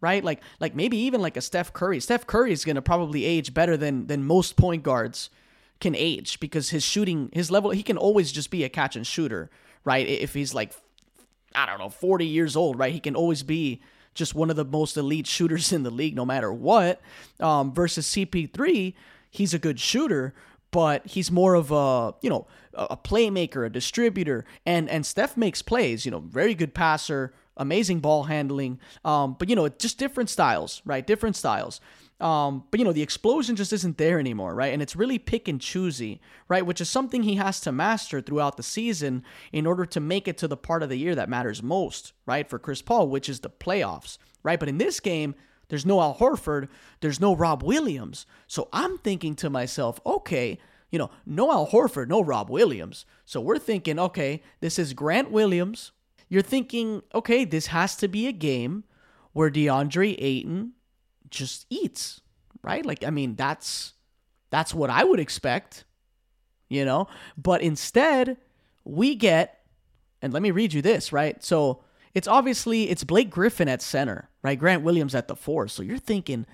right? 0.00 0.24
Like 0.24 0.42
like 0.60 0.74
maybe 0.74 0.96
even 0.98 1.20
like 1.20 1.36
a 1.36 1.40
Steph 1.40 1.72
Curry. 1.72 2.00
Steph 2.00 2.26
Curry 2.26 2.52
is 2.52 2.64
going 2.64 2.76
to 2.76 2.82
probably 2.82 3.24
age 3.24 3.54
better 3.54 3.76
than 3.76 4.06
than 4.06 4.24
most 4.24 4.56
point 4.56 4.82
guards 4.82 5.30
can 5.80 5.94
age 5.94 6.40
because 6.40 6.70
his 6.70 6.84
shooting 6.84 7.30
his 7.32 7.50
level 7.50 7.70
he 7.70 7.82
can 7.82 7.96
always 7.96 8.32
just 8.32 8.50
be 8.50 8.64
a 8.64 8.68
catch 8.68 8.96
and 8.96 9.06
shooter, 9.06 9.50
right? 9.84 10.06
If 10.06 10.34
he's 10.34 10.54
like 10.54 10.72
I 11.54 11.66
don't 11.66 11.78
know, 11.78 11.88
40 11.88 12.26
years 12.26 12.56
old, 12.56 12.78
right? 12.78 12.92
He 12.92 13.00
can 13.00 13.14
always 13.14 13.42
be 13.42 13.80
just 14.14 14.34
one 14.34 14.50
of 14.50 14.56
the 14.56 14.64
most 14.64 14.96
elite 14.96 15.26
shooters 15.26 15.72
in 15.72 15.82
the 15.82 15.90
league 15.90 16.16
no 16.16 16.24
matter 16.24 16.52
what. 16.52 17.00
Um, 17.40 17.72
versus 17.72 18.06
CP3, 18.08 18.94
he's 19.30 19.54
a 19.54 19.58
good 19.58 19.78
shooter, 19.78 20.34
but 20.74 21.06
he's 21.06 21.30
more 21.30 21.54
of 21.54 21.70
a 21.70 22.14
you 22.20 22.28
know 22.28 22.48
a 22.74 22.96
playmaker, 22.96 23.64
a 23.64 23.70
distributor, 23.70 24.44
and 24.66 24.90
and 24.90 25.06
Steph 25.06 25.36
makes 25.36 25.62
plays. 25.62 26.04
You 26.04 26.10
know, 26.10 26.18
very 26.18 26.52
good 26.52 26.74
passer, 26.74 27.32
amazing 27.56 28.00
ball 28.00 28.24
handling. 28.24 28.80
Um, 29.04 29.36
but 29.38 29.48
you 29.48 29.54
know, 29.54 29.68
just 29.68 29.98
different 29.98 30.30
styles, 30.30 30.82
right? 30.84 31.06
Different 31.06 31.36
styles. 31.36 31.80
Um, 32.20 32.64
but 32.72 32.80
you 32.80 32.84
know, 32.84 32.92
the 32.92 33.02
explosion 33.02 33.54
just 33.54 33.72
isn't 33.72 33.98
there 33.98 34.18
anymore, 34.18 34.52
right? 34.52 34.72
And 34.72 34.82
it's 34.82 34.96
really 34.96 35.16
pick 35.16 35.46
and 35.46 35.60
choosy, 35.60 36.20
right? 36.48 36.66
Which 36.66 36.80
is 36.80 36.90
something 36.90 37.22
he 37.22 37.36
has 37.36 37.60
to 37.60 37.70
master 37.70 38.20
throughout 38.20 38.56
the 38.56 38.64
season 38.64 39.22
in 39.52 39.68
order 39.68 39.86
to 39.86 40.00
make 40.00 40.26
it 40.26 40.38
to 40.38 40.48
the 40.48 40.56
part 40.56 40.82
of 40.82 40.88
the 40.88 40.98
year 40.98 41.14
that 41.14 41.28
matters 41.28 41.62
most, 41.62 42.14
right? 42.26 42.50
For 42.50 42.58
Chris 42.58 42.82
Paul, 42.82 43.08
which 43.08 43.28
is 43.28 43.40
the 43.40 43.50
playoffs, 43.50 44.18
right? 44.42 44.58
But 44.58 44.68
in 44.68 44.78
this 44.78 44.98
game, 44.98 45.36
there's 45.68 45.86
no 45.86 46.00
Al 46.00 46.16
Horford. 46.16 46.68
There's 47.00 47.20
no 47.20 47.34
Rob 47.34 47.62
Williams. 47.62 48.26
So 48.46 48.68
I'm 48.72 48.98
thinking 48.98 49.34
to 49.36 49.50
myself, 49.50 50.00
okay, 50.04 50.58
you 50.90 50.98
know, 50.98 51.10
no 51.26 51.50
Al 51.50 51.68
Horford, 51.68 52.08
no 52.08 52.22
Rob 52.22 52.50
Williams. 52.50 53.06
So 53.24 53.40
we're 53.40 53.58
thinking, 53.58 53.98
okay, 53.98 54.42
this 54.60 54.78
is 54.78 54.92
Grant 54.92 55.30
Williams. 55.30 55.92
You're 56.28 56.42
thinking, 56.42 57.02
okay, 57.14 57.44
this 57.44 57.68
has 57.68 57.96
to 57.96 58.08
be 58.08 58.26
a 58.26 58.32
game 58.32 58.84
where 59.32 59.50
DeAndre 59.50 60.16
Ayton 60.18 60.72
just 61.30 61.66
eats, 61.70 62.20
right? 62.62 62.84
Like, 62.84 63.04
I 63.04 63.10
mean, 63.10 63.34
that's 63.34 63.92
that's 64.50 64.72
what 64.72 64.90
I 64.90 65.02
would 65.02 65.18
expect, 65.18 65.84
you 66.68 66.84
know. 66.84 67.08
But 67.36 67.60
instead, 67.60 68.36
we 68.84 69.16
get, 69.16 69.64
and 70.22 70.32
let 70.32 70.42
me 70.42 70.52
read 70.52 70.72
you 70.72 70.80
this, 70.80 71.12
right? 71.12 71.42
So 71.42 71.83
it's 72.14 72.28
obviously 72.28 72.88
it's 72.88 73.04
Blake 73.04 73.30
Griffin 73.30 73.68
at 73.68 73.82
center, 73.82 74.30
right? 74.42 74.58
Grant 74.58 74.82
Williams 74.82 75.14
at 75.14 75.28
the 75.28 75.36
four. 75.36 75.66
So 75.68 75.82
you're 75.82 75.98
thinking 75.98 76.46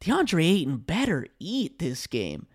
DeAndre 0.00 0.44
Ayton 0.44 0.76
better 0.78 1.26
eat 1.38 1.78
this 1.78 2.06
game. 2.06 2.46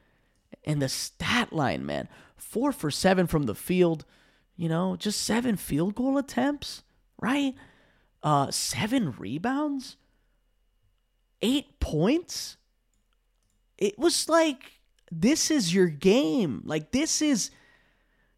And 0.64 0.82
the 0.82 0.90
stat 0.90 1.52
line, 1.52 1.86
man, 1.86 2.08
four 2.38 2.72
for 2.72 2.92
seven 2.92 3.26
from 3.26 3.44
the 3.44 3.56
field, 3.56 4.06
you 4.56 4.70
know, 4.70 4.96
just 4.96 5.22
seven 5.22 5.56
field 5.56 5.96
goal 5.96 6.20
attempts, 6.20 6.84
right? 7.20 7.56
Uh, 8.22 8.52
seven 8.52 9.14
rebounds, 9.14 9.98
eight 11.42 11.80
points. 11.80 12.58
It 13.80 13.98
was 13.98 14.30
like 14.30 14.80
this 15.12 15.50
is 15.50 15.74
your 15.74 15.88
game. 15.88 16.62
Like 16.64 16.92
this 16.92 17.24
is 17.24 17.50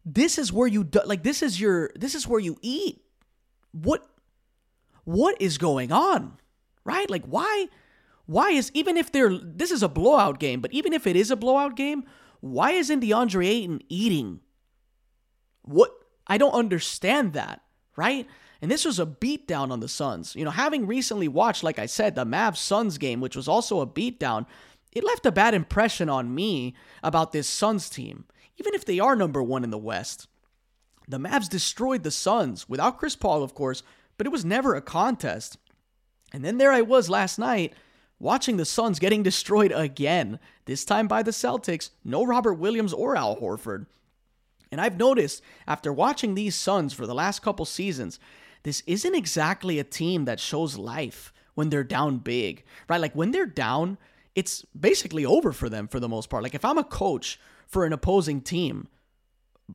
this 0.06 0.38
is 0.38 0.50
where 0.50 0.68
you 0.68 0.84
do, 0.84 1.00
like 1.04 1.22
this 1.22 1.42
is 1.42 1.60
your 1.60 1.90
this 1.94 2.14
is 2.14 2.26
where 2.26 2.40
you 2.40 2.56
eat. 2.62 3.02
What 3.72 4.08
what 5.04 5.40
is 5.40 5.58
going 5.58 5.92
on? 5.92 6.38
Right? 6.84 7.08
Like 7.08 7.24
why 7.24 7.68
why 8.26 8.50
is 8.50 8.70
even 8.74 8.96
if 8.96 9.12
they're 9.12 9.36
this 9.36 9.70
is 9.70 9.82
a 9.82 9.88
blowout 9.88 10.38
game, 10.38 10.60
but 10.60 10.72
even 10.72 10.92
if 10.92 11.06
it 11.06 11.16
is 11.16 11.30
a 11.30 11.36
blowout 11.36 11.76
game, 11.76 12.04
why 12.40 12.72
isn't 12.72 13.00
DeAndre 13.00 13.46
Ayton 13.46 13.80
eating? 13.88 14.40
What 15.62 15.90
I 16.26 16.38
don't 16.38 16.52
understand 16.52 17.34
that, 17.34 17.62
right? 17.96 18.26
And 18.62 18.70
this 18.70 18.84
was 18.84 18.98
a 18.98 19.06
beatdown 19.06 19.70
on 19.70 19.80
the 19.80 19.88
Suns. 19.88 20.34
You 20.34 20.44
know, 20.44 20.50
having 20.50 20.86
recently 20.86 21.28
watched, 21.28 21.62
like 21.62 21.78
I 21.78 21.84
said, 21.84 22.14
the 22.14 22.24
Mavs 22.24 22.56
Suns 22.56 22.96
game, 22.96 23.20
which 23.20 23.36
was 23.36 23.46
also 23.48 23.80
a 23.80 23.86
beatdown, 23.86 24.46
it 24.92 25.04
left 25.04 25.26
a 25.26 25.32
bad 25.32 25.52
impression 25.52 26.08
on 26.08 26.34
me 26.34 26.74
about 27.02 27.32
this 27.32 27.46
Suns 27.46 27.90
team. 27.90 28.24
Even 28.56 28.72
if 28.72 28.84
they 28.84 29.00
are 29.00 29.16
number 29.16 29.42
one 29.42 29.64
in 29.64 29.70
the 29.70 29.76
West, 29.76 30.28
the 31.08 31.18
Mavs 31.18 31.48
destroyed 31.48 32.04
the 32.04 32.10
Suns 32.10 32.68
without 32.68 32.98
Chris 32.98 33.16
Paul, 33.16 33.42
of 33.42 33.54
course, 33.54 33.82
but 34.16 34.26
it 34.26 34.30
was 34.30 34.44
never 34.44 34.74
a 34.74 34.82
contest. 34.82 35.58
And 36.32 36.44
then 36.44 36.58
there 36.58 36.72
I 36.72 36.82
was 36.82 37.08
last 37.10 37.38
night 37.38 37.74
watching 38.18 38.56
the 38.56 38.64
Suns 38.64 38.98
getting 38.98 39.22
destroyed 39.22 39.72
again, 39.72 40.38
this 40.64 40.84
time 40.84 41.06
by 41.06 41.22
the 41.22 41.30
Celtics, 41.30 41.90
no 42.04 42.24
Robert 42.24 42.54
Williams 42.54 42.92
or 42.92 43.16
Al 43.16 43.36
Horford. 43.36 43.86
And 44.72 44.80
I've 44.80 44.98
noticed 44.98 45.42
after 45.66 45.92
watching 45.92 46.34
these 46.34 46.54
Suns 46.54 46.92
for 46.92 47.06
the 47.06 47.14
last 47.14 47.42
couple 47.42 47.64
seasons, 47.64 48.18
this 48.64 48.82
isn't 48.86 49.14
exactly 49.14 49.78
a 49.78 49.84
team 49.84 50.24
that 50.24 50.40
shows 50.40 50.76
life 50.78 51.32
when 51.54 51.68
they're 51.68 51.84
down 51.84 52.18
big, 52.18 52.64
right? 52.88 53.00
Like 53.00 53.14
when 53.14 53.30
they're 53.30 53.46
down, 53.46 53.98
it's 54.34 54.64
basically 54.78 55.24
over 55.24 55.52
for 55.52 55.68
them 55.68 55.86
for 55.86 56.00
the 56.00 56.08
most 56.08 56.28
part. 56.28 56.42
Like 56.42 56.54
if 56.54 56.64
I'm 56.64 56.78
a 56.78 56.84
coach 56.84 57.38
for 57.68 57.84
an 57.84 57.92
opposing 57.92 58.40
team, 58.40 58.88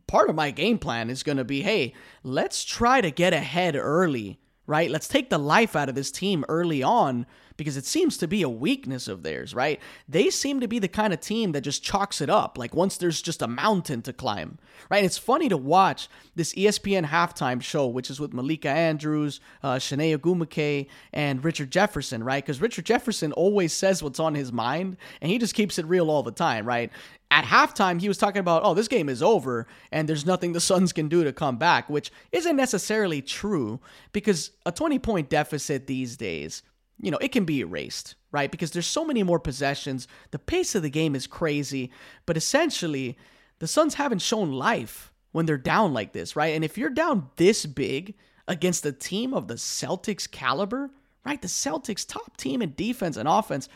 part 0.07 0.29
of 0.29 0.35
my 0.35 0.51
game 0.51 0.77
plan 0.77 1.09
is 1.09 1.23
going 1.23 1.37
to 1.37 1.43
be 1.43 1.61
hey, 1.61 1.93
let's 2.23 2.63
try 2.63 3.01
to 3.01 3.11
get 3.11 3.33
ahead 3.33 3.75
early, 3.75 4.39
right? 4.67 4.89
Let's 4.89 5.07
take 5.07 5.29
the 5.29 5.37
life 5.37 5.75
out 5.75 5.89
of 5.89 5.95
this 5.95 6.11
team 6.11 6.45
early 6.47 6.83
on 6.83 7.25
because 7.59 7.75
it 7.75 7.85
seems 7.85 8.17
to 8.17 8.27
be 8.27 8.41
a 8.41 8.49
weakness 8.49 9.09
of 9.09 9.21
theirs, 9.21 9.53
right? 9.53 9.81
They 10.07 10.29
seem 10.29 10.61
to 10.61 10.67
be 10.67 10.79
the 10.79 10.87
kind 10.87 11.13
of 11.13 11.19
team 11.19 11.51
that 11.51 11.61
just 11.61 11.83
chalks 11.83 12.21
it 12.21 12.29
up, 12.29 12.57
like 12.57 12.73
once 12.73 12.95
there's 12.95 13.21
just 13.21 13.41
a 13.41 13.47
mountain 13.47 14.01
to 14.03 14.13
climb, 14.13 14.57
right? 14.89 14.99
And 14.99 15.05
it's 15.05 15.17
funny 15.17 15.49
to 15.49 15.57
watch 15.57 16.07
this 16.35 16.53
ESPN 16.53 17.05
halftime 17.07 17.61
show, 17.61 17.85
which 17.85 18.09
is 18.09 18.17
with 18.17 18.33
Malika 18.33 18.69
Andrews, 18.69 19.41
uh, 19.61 19.77
Chiney 19.77 20.17
Ogwumike, 20.17 20.87
and 21.11 21.43
Richard 21.43 21.69
Jefferson, 21.69 22.23
right? 22.23 22.41
Because 22.41 22.61
Richard 22.61 22.85
Jefferson 22.85 23.33
always 23.33 23.73
says 23.73 24.01
what's 24.01 24.21
on 24.21 24.35
his 24.35 24.53
mind, 24.53 24.95
and 25.21 25.29
he 25.29 25.37
just 25.37 25.53
keeps 25.53 25.77
it 25.77 25.85
real 25.85 26.09
all 26.09 26.23
the 26.23 26.31
time, 26.31 26.65
right? 26.65 26.91
at 27.31 27.43
halftime, 27.45 28.01
he 28.01 28.07
was 28.07 28.17
talking 28.17 28.39
about, 28.39 28.63
oh, 28.65 28.73
this 28.73 28.87
game 28.87 29.07
is 29.07 29.21
over 29.21 29.67
and 29.91 30.09
there's 30.09 30.25
nothing 30.25 30.53
the 30.53 30.59
Suns 30.59 30.91
can 30.91 31.07
do 31.07 31.23
to 31.23 31.31
come 31.31 31.57
back, 31.57 31.87
which 31.87 32.11
isn't 32.31 32.55
necessarily 32.55 33.21
true 33.21 33.79
because 34.13 34.49
a 34.65 34.71
20 34.71 34.97
point 34.97 35.29
deficit 35.29 35.85
these 35.85 36.17
days 36.17 36.63
you 37.01 37.11
know, 37.11 37.17
it 37.17 37.31
can 37.31 37.45
be 37.45 37.61
erased, 37.61 38.15
right? 38.31 38.51
Because 38.51 38.71
there's 38.71 38.87
so 38.87 39.05
many 39.05 39.23
more 39.23 39.39
possessions. 39.39 40.07
The 40.31 40.39
pace 40.39 40.75
of 40.75 40.83
the 40.83 40.89
game 40.89 41.15
is 41.15 41.27
crazy, 41.27 41.91
but 42.25 42.37
essentially, 42.37 43.17
the 43.59 43.67
Suns 43.67 43.95
haven't 43.95 44.21
shown 44.21 44.51
life 44.51 45.11
when 45.31 45.45
they're 45.45 45.57
down 45.57 45.93
like 45.93 46.13
this, 46.13 46.35
right? 46.35 46.55
And 46.55 46.63
if 46.63 46.77
you're 46.77 46.89
down 46.89 47.29
this 47.35 47.65
big 47.65 48.15
against 48.47 48.85
a 48.85 48.91
team 48.91 49.33
of 49.33 49.47
the 49.47 49.55
Celtics 49.55 50.29
caliber, 50.29 50.89
right? 51.25 51.41
The 51.41 51.47
Celtics 51.47 52.07
top 52.07 52.37
team 52.37 52.61
in 52.61 52.73
defense 52.75 53.15
and 53.15 53.29
offense, 53.29 53.69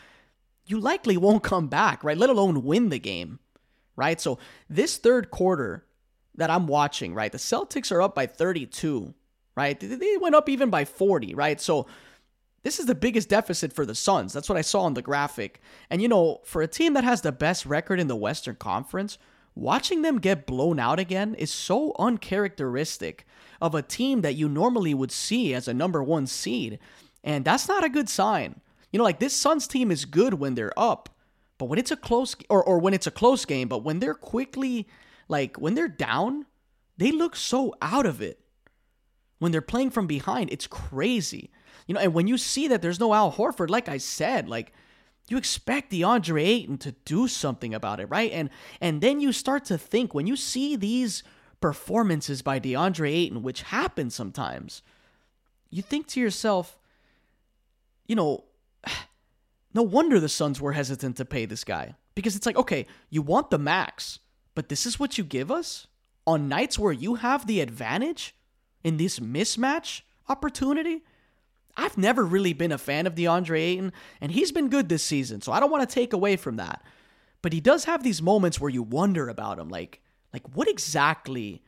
you 0.66 0.80
likely 0.80 1.16
won't 1.16 1.42
come 1.42 1.68
back, 1.68 2.02
right? 2.02 2.16
Let 2.16 2.30
alone 2.30 2.64
win 2.64 2.88
the 2.88 2.98
game, 2.98 3.38
right? 3.96 4.20
So 4.20 4.38
this 4.68 4.96
third 4.96 5.30
quarter 5.30 5.84
that 6.34 6.50
I'm 6.50 6.66
watching, 6.66 7.14
right? 7.14 7.30
The 7.30 7.38
Celtics 7.38 7.92
are 7.92 8.02
up 8.02 8.14
by 8.14 8.26
32, 8.26 9.14
right? 9.56 9.78
They 9.78 10.16
went 10.20 10.34
up 10.34 10.48
even 10.48 10.70
by 10.70 10.84
40, 10.84 11.34
right? 11.34 11.60
So 11.60 11.86
this 12.64 12.80
is 12.80 12.86
the 12.86 12.94
biggest 12.94 13.28
deficit 13.28 13.72
for 13.72 13.86
the 13.86 13.94
Suns. 13.94 14.32
That's 14.32 14.48
what 14.48 14.58
I 14.58 14.62
saw 14.62 14.80
on 14.80 14.94
the 14.94 15.02
graphic. 15.02 15.60
And 15.90 16.02
you 16.02 16.08
know, 16.08 16.40
for 16.44 16.62
a 16.62 16.66
team 16.66 16.94
that 16.94 17.04
has 17.04 17.20
the 17.20 17.30
best 17.30 17.66
record 17.66 18.00
in 18.00 18.08
the 18.08 18.16
Western 18.16 18.56
Conference, 18.56 19.18
watching 19.54 20.02
them 20.02 20.18
get 20.18 20.46
blown 20.46 20.80
out 20.80 20.98
again 20.98 21.34
is 21.34 21.52
so 21.52 21.94
uncharacteristic 21.98 23.26
of 23.60 23.74
a 23.74 23.82
team 23.82 24.22
that 24.22 24.34
you 24.34 24.48
normally 24.48 24.94
would 24.94 25.12
see 25.12 25.54
as 25.54 25.68
a 25.68 25.74
number 25.74 26.02
one 26.02 26.26
seed. 26.26 26.78
And 27.22 27.44
that's 27.44 27.68
not 27.68 27.84
a 27.84 27.88
good 27.88 28.08
sign. 28.08 28.60
You 28.90 28.98
know, 28.98 29.04
like 29.04 29.20
this 29.20 29.34
Suns 29.34 29.66
team 29.66 29.90
is 29.90 30.06
good 30.06 30.34
when 30.34 30.54
they're 30.54 30.78
up, 30.78 31.10
but 31.58 31.66
when 31.66 31.78
it's 31.78 31.90
a 31.90 31.96
close 31.96 32.34
or, 32.48 32.64
or 32.64 32.78
when 32.78 32.94
it's 32.94 33.06
a 33.06 33.12
close 33.12 33.44
game, 33.44 33.68
but 33.68 33.84
when 33.84 34.00
they're 34.00 34.14
quickly 34.14 34.88
like 35.28 35.56
when 35.56 35.74
they're 35.74 35.88
down, 35.88 36.46
they 36.96 37.12
look 37.12 37.36
so 37.36 37.74
out 37.82 38.06
of 38.06 38.22
it. 38.22 38.40
When 39.38 39.52
they're 39.52 39.60
playing 39.60 39.90
from 39.90 40.06
behind, 40.06 40.50
it's 40.50 40.66
crazy. 40.66 41.50
You 41.86 41.94
know, 41.94 42.00
and 42.00 42.14
when 42.14 42.26
you 42.26 42.38
see 42.38 42.68
that 42.68 42.82
there's 42.82 43.00
no 43.00 43.12
Al 43.12 43.32
Horford, 43.32 43.70
like 43.70 43.88
I 43.88 43.98
said, 43.98 44.48
like 44.48 44.72
you 45.28 45.36
expect 45.36 45.92
DeAndre 45.92 46.42
Ayton 46.42 46.78
to 46.78 46.92
do 47.04 47.28
something 47.28 47.74
about 47.74 48.00
it, 48.00 48.06
right? 48.06 48.30
And 48.32 48.50
and 48.80 49.00
then 49.00 49.20
you 49.20 49.32
start 49.32 49.64
to 49.66 49.78
think 49.78 50.14
when 50.14 50.26
you 50.26 50.36
see 50.36 50.76
these 50.76 51.22
performances 51.60 52.42
by 52.42 52.60
DeAndre 52.60 53.10
Ayton, 53.10 53.42
which 53.42 53.62
happen 53.62 54.10
sometimes, 54.10 54.82
you 55.70 55.82
think 55.82 56.06
to 56.08 56.20
yourself, 56.20 56.78
you 58.06 58.14
know, 58.14 58.44
no 59.74 59.82
wonder 59.82 60.20
the 60.20 60.28
Suns 60.28 60.60
were 60.60 60.72
hesitant 60.72 61.16
to 61.16 61.24
pay 61.24 61.46
this 61.46 61.64
guy. 61.64 61.94
Because 62.14 62.36
it's 62.36 62.46
like, 62.46 62.56
okay, 62.56 62.86
you 63.10 63.22
want 63.22 63.50
the 63.50 63.58
max, 63.58 64.20
but 64.54 64.68
this 64.68 64.86
is 64.86 65.00
what 65.00 65.18
you 65.18 65.24
give 65.24 65.50
us? 65.50 65.86
On 66.26 66.48
nights 66.48 66.78
where 66.78 66.92
you 66.92 67.16
have 67.16 67.46
the 67.46 67.60
advantage 67.60 68.34
in 68.84 68.98
this 68.98 69.18
mismatch 69.18 70.02
opportunity? 70.28 71.02
I've 71.76 71.98
never 71.98 72.24
really 72.24 72.52
been 72.52 72.72
a 72.72 72.78
fan 72.78 73.06
of 73.06 73.14
DeAndre 73.14 73.58
Ayton, 73.58 73.92
and 74.20 74.32
he's 74.32 74.52
been 74.52 74.68
good 74.68 74.88
this 74.88 75.02
season, 75.02 75.40
so 75.40 75.52
I 75.52 75.60
don't 75.60 75.70
want 75.70 75.88
to 75.88 75.92
take 75.92 76.12
away 76.12 76.36
from 76.36 76.56
that. 76.56 76.82
But 77.42 77.52
he 77.52 77.60
does 77.60 77.84
have 77.84 78.02
these 78.02 78.22
moments 78.22 78.60
where 78.60 78.70
you 78.70 78.82
wonder 78.82 79.28
about 79.28 79.58
him, 79.58 79.68
like, 79.68 80.00
like 80.32 80.42
what 80.54 80.68
exactly, 80.68 81.62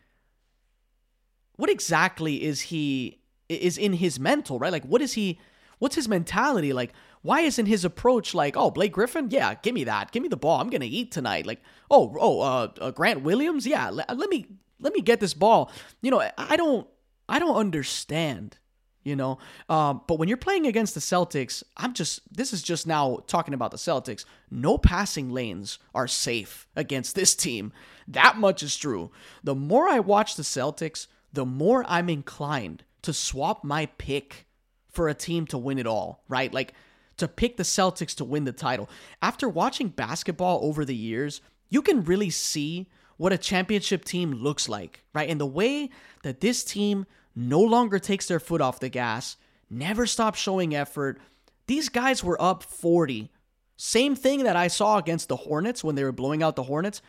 what 1.57 1.71
exactly 1.71 2.43
is 2.43 2.63
he 2.63 3.21
is 3.49 3.79
in 3.79 3.95
his 3.95 4.19
mental, 4.19 4.59
right? 4.59 4.73
Like, 4.73 4.85
what 4.85 5.03
is 5.03 5.15
he? 5.15 5.39
What's 5.79 5.95
his 5.95 6.09
mentality? 6.09 6.73
Like, 6.73 6.95
why 7.21 7.43
isn't 7.43 7.67
his 7.67 7.85
approach 7.85 8.35
like, 8.35 8.57
oh, 8.57 8.71
Blake 8.71 8.93
Griffin? 8.93 9.29
Yeah, 9.31 9.55
give 9.55 9.75
me 9.75 9.85
that. 9.85 10.13
Give 10.13 10.23
me 10.23 10.29
the 10.29 10.37
ball. 10.37 10.61
I'm 10.61 10.71
gonna 10.71 10.87
eat 10.87 11.13
tonight. 11.13 11.47
Like, 11.47 11.61
oh, 11.91 12.17
oh, 12.19 12.41
uh, 12.41 12.69
uh 12.81 12.91
Grant 12.93 13.23
Williams? 13.23 13.67
Yeah, 13.67 13.91
let 13.91 14.31
me 14.31 14.47
let 14.81 14.95
me 14.95 15.01
get 15.01 15.21
this 15.21 15.35
ball. 15.35 15.71
You 16.01 16.11
know, 16.11 16.23
I 16.39 16.57
don't 16.57 16.87
I 17.29 17.39
don't 17.39 17.57
understand 17.57 18.59
you 19.07 19.15
know. 19.15 19.39
Um, 19.69 20.03
but 20.07 20.19
when 20.19 20.29
you're 20.29 20.37
playing 20.37 20.67
against 20.67 20.95
the 20.95 21.01
Celtics, 21.01 21.63
I'm 21.77 21.95
just 21.95 22.21
this 22.35 22.53
is 22.53 22.63
just 22.63 22.87
now 22.87 23.21
talking 23.27 23.55
about 23.55 23.71
the 23.71 23.77
Celtics. 23.77 24.25
No 24.51 24.77
passing 24.77 25.31
lanes 25.31 25.79
are 25.95 26.09
safe 26.09 26.67
against 26.75 27.15
this 27.15 27.35
team. 27.35 27.73
That 28.09 28.37
much 28.37 28.63
is 28.63 28.77
true. 28.77 29.13
The 29.45 29.55
more 29.55 29.89
I 29.89 30.01
watch 30.01 30.35
the 30.35 30.43
Celtics, 30.43 31.07
the 31.33 31.47
more 31.47 31.85
I'm 31.87 32.09
inclined 32.09 32.83
to 33.03 33.13
swap 33.13 33.63
my 33.63 33.87
pick 33.87 34.47
for 34.89 35.09
a 35.09 35.15
team 35.15 35.47
to 35.47 35.59
win 35.59 35.79
it 35.79 35.87
all, 35.87 36.25
right? 36.29 36.53
Like 36.53 36.75
to 37.19 37.29
pick 37.29 37.57
the 37.57 37.63
Celtics 37.63 38.17
to 38.17 38.25
win 38.25 38.45
the 38.45 38.53
title. 38.53 38.91
After 39.23 39.49
watching 39.49 39.89
basketball 39.89 40.61
over 40.63 40.85
the 40.85 40.97
years, 40.97 41.41
you 41.71 41.81
can 41.81 42.05
really 42.05 42.31
see 42.31 42.89
what 43.17 43.33
a 43.33 43.39
championship 43.39 44.05
team 44.05 44.33
looks 44.33 44.69
like, 44.69 45.03
right? 45.15 45.29
And 45.29 45.41
the 45.41 45.47
way 45.47 45.91
that 46.23 46.41
this 46.41 46.65
team 46.65 47.07
no 47.37 47.61
longer 47.61 47.99
takes 47.99 48.27
their 48.27 48.41
foot 48.41 48.63
off 48.63 48.81
the 48.81 48.89
gas, 48.89 49.37
never 49.71 50.07
stops 50.07 50.41
showing 50.41 50.75
effort. 50.75 51.21
These 51.67 51.91
guys 51.91 52.25
were 52.25 52.41
up 52.41 52.63
40. 52.63 53.31
Same 53.77 54.17
thing 54.17 54.45
that 54.45 54.57
I 54.57 54.69
saw 54.69 54.97
against 54.97 55.29
the 55.29 55.37
Hornets 55.37 55.85
when 55.85 55.95
they 55.95 56.05
were 56.05 56.13
blowing 56.13 56.43
out 56.43 56.57
the 56.57 56.63
Hornets. 56.63 57.03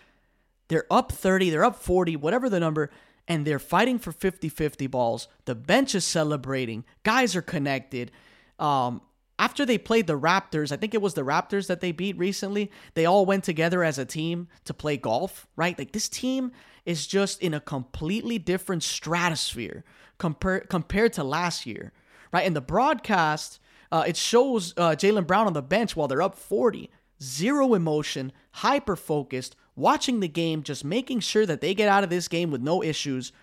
They're 0.68 0.86
up 0.92 1.14
30, 1.14 1.50
they're 1.50 1.64
up 1.64 1.78
40, 1.78 2.18
whatever 2.18 2.50
the 2.50 2.60
number, 2.60 2.92
and 3.26 3.46
they're 3.46 3.58
fighting 3.58 4.00
for 4.00 4.12
50 4.12 4.50
50 4.50 4.88
balls. 4.88 5.30
The 5.46 5.56
bench 5.56 5.96
is 5.96 6.04
celebrating, 6.04 6.84
guys 7.04 7.36
are 7.36 7.42
connected. 7.42 8.12
Um, 8.60 9.02
after 9.40 9.66
they 9.66 9.78
played 9.78 10.08
the 10.08 10.20
Raptors, 10.20 10.72
I 10.72 10.78
think 10.78 10.94
it 10.94 11.02
was 11.02 11.14
the 11.14 11.22
Raptors 11.22 11.68
that 11.68 11.80
they 11.80 11.92
beat 11.92 12.18
recently, 12.18 12.72
they 12.96 13.06
all 13.06 13.26
went 13.26 13.44
together 13.44 13.84
as 13.84 13.98
a 13.98 14.06
team 14.06 14.48
to 14.66 14.74
play 14.74 14.98
golf, 14.98 15.48
right? 15.56 15.78
Like 15.78 15.92
this 15.92 16.10
team 16.10 16.52
is 16.88 17.06
just 17.06 17.42
in 17.42 17.54
a 17.54 17.60
completely 17.60 18.40
different 18.40 18.82
stratosphere 18.82 19.84
compared 20.18 20.70
compared 20.70 21.12
to 21.14 21.24
last 21.24 21.66
year, 21.66 21.92
right? 22.32 22.48
In 22.48 22.54
the 22.54 22.62
broadcast, 22.62 23.60
uh, 23.92 24.06
it 24.08 24.16
shows 24.16 24.74
uh, 24.78 24.92
Jaylen 24.92 25.28
Brown 25.28 25.48
on 25.48 25.54
the 25.54 25.62
bench 25.62 25.98
while 25.98 26.08
they're 26.08 26.22
up 26.22 26.38
40, 26.38 26.90
zero 27.22 27.74
emotion, 27.74 28.32
hyper 28.52 28.96
focused, 28.96 29.58
watching 29.76 30.22
the 30.22 30.30
game, 30.30 30.64
just 30.64 30.86
making 30.86 31.20
sure 31.20 31.46
that 31.46 31.60
they 31.60 31.74
get 31.74 31.90
out 31.90 32.06
of 32.06 32.10
this 32.10 32.30
game 32.30 32.52
with 32.52 32.62
no 32.62 32.82
issues. 32.82 33.34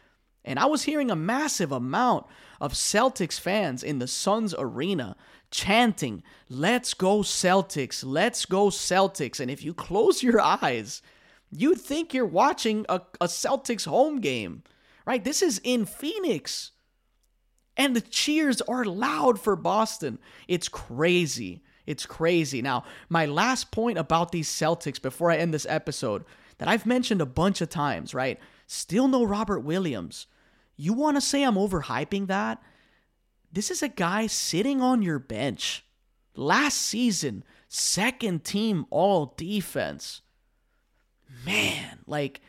And 0.43 0.59
I 0.59 0.65
was 0.65 0.85
hearing 0.85 1.11
a 1.11 1.17
massive 1.17 1.71
amount 1.71 2.25
of 2.63 2.73
Celtics 2.73 3.39
fans 3.39 3.83
in 3.83 3.99
the 3.99 4.09
Suns 4.09 4.55
arena 4.57 5.17
chanting, 5.51 6.23
Let's 6.49 6.95
go, 6.95 7.19
Celtics! 7.19 8.03
Let's 8.07 8.47
go, 8.47 8.69
Celtics! 8.69 9.39
And 9.39 9.51
if 9.51 9.63
you 9.63 9.75
close 9.75 10.23
your 10.23 10.41
eyes, 10.63 11.03
you'd 11.57 11.81
think 11.81 12.13
you're 12.13 12.27
watching 12.27 12.85
a, 12.89 13.01
a 13.21 13.27
Celtics 13.27 13.87
home 13.87 14.21
game 14.21 14.63
right? 15.05 15.25
This 15.25 15.43
is 15.43 15.61
in 15.63 15.85
Phoenix. 15.85 16.73
And 17.77 17.97
the 17.97 18.01
cheers 18.01 18.61
are 18.63 18.85
loud 18.85 19.41
for 19.41 19.57
Boston. 19.57 20.19
It's 20.47 20.69
crazy. 20.69 21.63
It's 21.87 22.07
crazy. 22.07 22.63
Now, 22.63 22.85
my 23.09 23.27
last 23.27 23.73
point 23.73 23.99
about 23.99 24.33
these 24.33 24.49
Celtics 24.49 25.03
before 25.03 25.31
I 25.31 25.37
end 25.37 25.53
this 25.53 25.67
episode 25.69 26.25
that 26.59 26.69
I've 26.69 26.87
mentioned 26.87 27.21
a 27.21 27.27
bunch 27.27 27.61
of 27.61 27.69
times, 27.69 28.15
right? 28.15 28.39
Still 28.67 29.09
no 29.09 29.25
Robert 29.25 29.61
Williams. 29.61 30.27
You 30.77 30.93
want 30.93 31.17
to 31.17 31.21
say 31.21 31.43
I'm 31.43 31.57
overhyping 31.57 32.29
that? 32.29 32.63
This 33.53 33.71
is 33.71 33.83
a 33.83 33.89
guy 33.89 34.29
sitting 34.29 34.81
on 34.81 35.03
your 35.03 35.19
bench. 35.19 35.85
Last 36.37 36.81
season, 36.81 37.45
second 37.69 38.45
team 38.45 38.87
all 38.91 39.35
defense. 39.37 40.23
Man, 41.45 41.99
like 42.07 42.41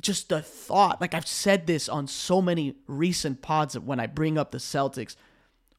just 0.00 0.28
the 0.28 0.42
thought, 0.42 1.00
like 1.00 1.14
I've 1.14 1.26
said 1.26 1.66
this 1.66 1.88
on 1.88 2.06
so 2.06 2.42
many 2.42 2.74
recent 2.86 3.42
pods 3.42 3.78
when 3.78 3.98
I 3.98 4.06
bring 4.06 4.36
up 4.38 4.50
the 4.50 4.58
Celtics, 4.58 5.16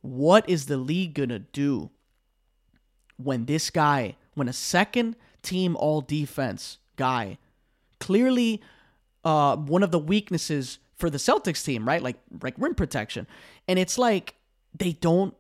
what 0.02 0.50
is 0.50 0.66
the 0.66 0.78
league 0.78 1.14
going 1.14 1.30
to 1.30 1.40
do 1.40 1.92
when 3.18 3.46
this 3.46 3.70
guy, 3.70 4.16
when 4.34 4.50
a 4.50 4.54
second 4.54 5.16
team 5.42 5.76
all 5.76 6.02
defense 6.02 6.80
guy, 6.96 7.38
clearly 8.00 8.62
uh, 9.24 9.56
one 9.56 9.84
of 9.84 9.92
the 9.92 10.00
weaknesses 10.00 10.80
for 10.96 11.10
the 11.10 11.18
Celtics 11.18 11.64
team, 11.64 11.88
right? 11.88 12.02
Like 12.02 12.18
like 12.42 12.56
rim 12.58 12.76
protection. 12.76 13.28
And 13.68 13.78
it's 13.80 13.98
like 13.98 14.36
they 14.78 14.94
don't 14.94 15.36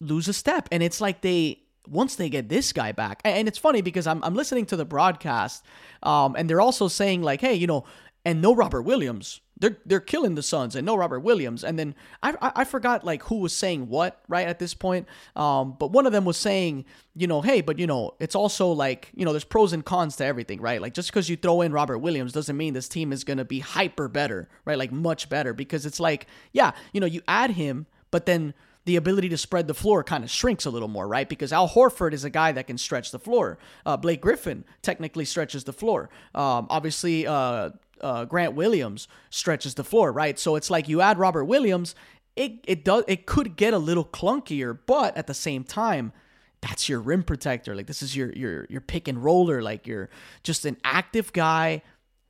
lose 0.00 0.28
a 0.28 0.32
step. 0.32 0.68
And 0.70 0.82
it's 0.82 1.00
like 1.00 1.20
they 1.20 1.63
once 1.88 2.16
they 2.16 2.28
get 2.28 2.48
this 2.48 2.72
guy 2.72 2.92
back, 2.92 3.20
and 3.24 3.48
it's 3.48 3.58
funny 3.58 3.82
because 3.82 4.06
I'm, 4.06 4.22
I'm 4.24 4.34
listening 4.34 4.66
to 4.66 4.76
the 4.76 4.84
broadcast, 4.84 5.64
um, 6.02 6.34
and 6.36 6.48
they're 6.48 6.60
also 6.60 6.88
saying 6.88 7.22
like, 7.22 7.40
hey, 7.40 7.54
you 7.54 7.66
know, 7.66 7.84
and 8.24 8.40
no 8.40 8.54
Robert 8.54 8.82
Williams. 8.82 9.40
They're 9.56 9.78
they're 9.86 10.00
killing 10.00 10.34
the 10.34 10.42
Suns 10.42 10.74
and 10.74 10.84
no 10.84 10.96
Robert 10.96 11.20
Williams. 11.20 11.62
And 11.62 11.78
then 11.78 11.94
I, 12.22 12.34
I, 12.42 12.52
I 12.56 12.64
forgot 12.64 13.04
like 13.04 13.22
who 13.24 13.36
was 13.36 13.52
saying 13.52 13.88
what 13.88 14.20
right 14.26 14.48
at 14.48 14.58
this 14.58 14.74
point. 14.74 15.06
Um, 15.36 15.76
but 15.78 15.92
one 15.92 16.06
of 16.06 16.12
them 16.12 16.24
was 16.24 16.36
saying, 16.36 16.86
you 17.14 17.28
know, 17.28 17.40
hey, 17.40 17.60
but 17.60 17.78
you 17.78 17.86
know, 17.86 18.14
it's 18.18 18.34
also 18.34 18.68
like 18.72 19.10
you 19.14 19.24
know, 19.24 19.32
there's 19.32 19.44
pros 19.44 19.72
and 19.72 19.84
cons 19.84 20.16
to 20.16 20.24
everything, 20.24 20.60
right? 20.60 20.82
Like 20.82 20.92
just 20.92 21.10
because 21.10 21.28
you 21.28 21.36
throw 21.36 21.60
in 21.60 21.72
Robert 21.72 21.98
Williams 21.98 22.32
doesn't 22.32 22.56
mean 22.56 22.74
this 22.74 22.88
team 22.88 23.12
is 23.12 23.22
gonna 23.22 23.44
be 23.44 23.60
hyper 23.60 24.08
better, 24.08 24.48
right? 24.64 24.76
Like 24.76 24.90
much 24.90 25.28
better 25.28 25.54
because 25.54 25.86
it's 25.86 26.00
like 26.00 26.26
yeah, 26.52 26.72
you 26.92 27.00
know, 27.00 27.06
you 27.06 27.22
add 27.28 27.52
him, 27.52 27.86
but 28.10 28.26
then 28.26 28.54
the 28.84 28.96
ability 28.96 29.28
to 29.30 29.38
spread 29.38 29.66
the 29.66 29.74
floor 29.74 30.04
kind 30.04 30.24
of 30.24 30.30
shrinks 30.30 30.66
a 30.66 30.70
little 30.70 30.88
more, 30.88 31.08
right? 31.08 31.28
Because 31.28 31.52
Al 31.52 31.68
Horford 31.68 32.12
is 32.12 32.24
a 32.24 32.30
guy 32.30 32.52
that 32.52 32.66
can 32.66 32.76
stretch 32.76 33.10
the 33.10 33.18
floor. 33.18 33.58
Uh, 33.86 33.96
Blake 33.96 34.20
Griffin 34.20 34.64
technically 34.82 35.24
stretches 35.24 35.64
the 35.64 35.72
floor. 35.72 36.10
Um, 36.34 36.66
obviously, 36.68 37.26
uh, 37.26 37.70
uh, 38.00 38.24
Grant 38.26 38.54
Williams 38.54 39.08
stretches 39.30 39.74
the 39.74 39.84
floor, 39.84 40.12
right? 40.12 40.38
So 40.38 40.56
it's 40.56 40.70
like 40.70 40.88
you 40.88 41.00
add 41.00 41.18
Robert 41.18 41.44
Williams, 41.44 41.94
it 42.36 42.52
it 42.66 42.84
does 42.84 43.04
it 43.06 43.26
could 43.26 43.56
get 43.56 43.74
a 43.74 43.78
little 43.78 44.04
clunkier, 44.04 44.78
but 44.86 45.16
at 45.16 45.26
the 45.26 45.34
same 45.34 45.64
time, 45.64 46.12
that's 46.60 46.88
your 46.88 47.00
rim 47.00 47.22
protector. 47.22 47.74
Like 47.74 47.86
this 47.86 48.02
is 48.02 48.16
your 48.16 48.32
your 48.32 48.66
your 48.68 48.80
pick 48.80 49.08
and 49.08 49.22
roller. 49.22 49.62
Like 49.62 49.86
you're 49.86 50.10
just 50.42 50.64
an 50.64 50.76
active 50.84 51.32
guy. 51.32 51.82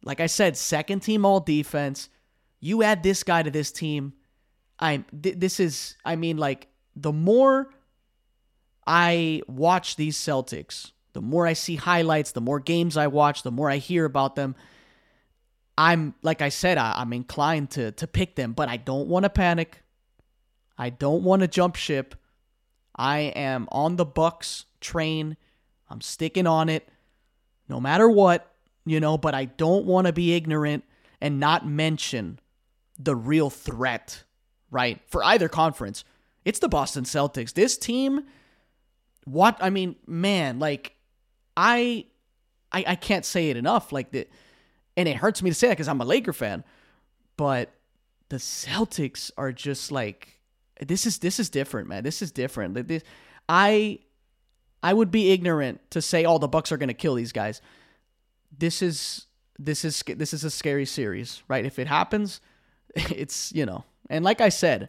Like 0.05 0.21
I 0.21 0.27
said, 0.27 0.57
second 0.57 1.01
team 1.01 1.25
all 1.25 1.41
defense. 1.41 2.09
You 2.61 2.83
add 2.83 3.03
this 3.03 3.23
guy 3.23 3.43
to 3.43 3.51
this 3.51 3.73
team, 3.73 4.15
I'm 4.79 5.05
th- 5.23 5.37
this 5.39 5.61
is 5.61 5.97
I 6.05 6.17
mean 6.17 6.37
like 6.37 6.69
the 6.97 7.13
more 7.13 7.71
I 8.87 9.43
watch 9.47 9.97
these 9.97 10.19
Celtics, 10.19 10.93
the 11.15 11.23
more 11.23 11.47
I 11.47 11.55
see 11.55 11.77
highlights, 11.77 12.33
the 12.33 12.41
more 12.41 12.61
games 12.61 12.97
I 12.97 13.07
watch, 13.07 13.43
the 13.43 13.51
more 13.51 13.71
I 13.71 13.79
hear 13.79 14.05
about 14.05 14.37
them. 14.37 14.55
I'm 15.77 16.15
like 16.23 16.43
I 16.43 16.51
said, 16.51 16.79
I, 16.79 17.01
am 17.01 17.13
inclined 17.13 17.71
to 17.71 17.93
to 17.93 18.07
pick 18.07 18.37
them, 18.37 18.53
but 18.53 18.69
I 18.69 18.77
don't 18.77 19.09
want 19.09 19.25
to 19.25 19.31
panic. 19.31 19.83
I 20.77 20.91
don't 20.91 21.23
want 21.23 21.43
to 21.43 21.49
jump 21.49 21.77
ship. 21.77 22.15
I 22.97 23.21
am 23.21 23.69
on 23.73 23.97
the 23.97 24.05
Bucks 24.05 24.67
train. 24.81 25.37
I'm 25.89 26.01
sticking 26.01 26.47
on 26.47 26.69
it, 26.69 26.89
no 27.69 27.81
matter 27.81 28.09
what, 28.09 28.53
you 28.85 29.01
know. 29.01 29.19
But 29.19 29.35
I 29.35 29.47
don't 29.47 29.87
want 29.87 30.07
to 30.07 30.13
be 30.13 30.35
ignorant 30.35 30.85
and 31.21 31.41
not 31.41 31.67
mention 31.67 32.39
the 32.99 33.17
real 33.17 33.51
threat, 33.51 34.25
right, 34.71 35.01
for 35.07 35.23
either 35.25 35.49
conference. 35.49 36.05
It's 36.45 36.59
the 36.59 36.69
Boston 36.69 37.05
Celtics. 37.05 37.55
This 37.55 37.79
team, 37.79 38.25
what 39.25 39.57
I 39.61 39.71
mean, 39.71 39.97
man, 40.07 40.59
like 40.59 40.95
I, 41.57 42.07
I, 42.71 42.85
I 42.89 42.95
can't 42.97 43.25
say 43.25 43.51
it 43.51 43.57
enough. 43.57 43.93
Like 43.93 44.11
the 44.11 44.27
and 44.97 45.09
it 45.09 45.17
hurts 45.17 45.43
me 45.43 45.51
to 45.51 45.55
say 45.55 45.69
that 45.69 45.75
because 45.75 45.89
I'm 45.89 46.01
a 46.01 46.05
Laker 46.05 46.33
fan, 46.33 46.65
but 47.37 47.71
the 48.29 48.37
Celtics 48.37 49.31
are 49.37 49.53
just 49.53 49.91
like 49.91 50.41
this 50.81 51.07
is 51.07 51.19
this 51.19 51.39
is 51.39 51.51
different, 51.51 51.89
man. 51.89 52.03
This 52.03 52.23
is 52.23 52.31
different. 52.33 52.89
This, 52.89 53.03
I 53.49 54.01
I 54.83 54.93
would 54.93 55.11
be 55.11 55.31
ignorant 55.31 55.81
to 55.91 56.03
say, 56.03 56.25
"Oh, 56.25 56.39
the 56.39 56.49
Bucks 56.49 56.73
are 56.73 56.77
to 56.77 56.95
kill 56.95 57.15
these 57.15 57.33
guys." 57.33 57.61
This 58.57 58.83
is 58.83 59.27
this 59.59 59.85
is 59.85 60.03
this 60.07 60.35
is 60.35 60.45
a 60.45 60.51
scary 60.51 60.87
series, 60.87 61.43
right? 61.49 61.65
If 61.65 61.79
it 61.79 61.87
happens, 61.87 62.41
it's 62.95 63.53
you 63.53 63.67
know, 63.67 63.85
and 64.11 64.25
like 64.25 64.41
I 64.41 64.49
said, 64.49 64.89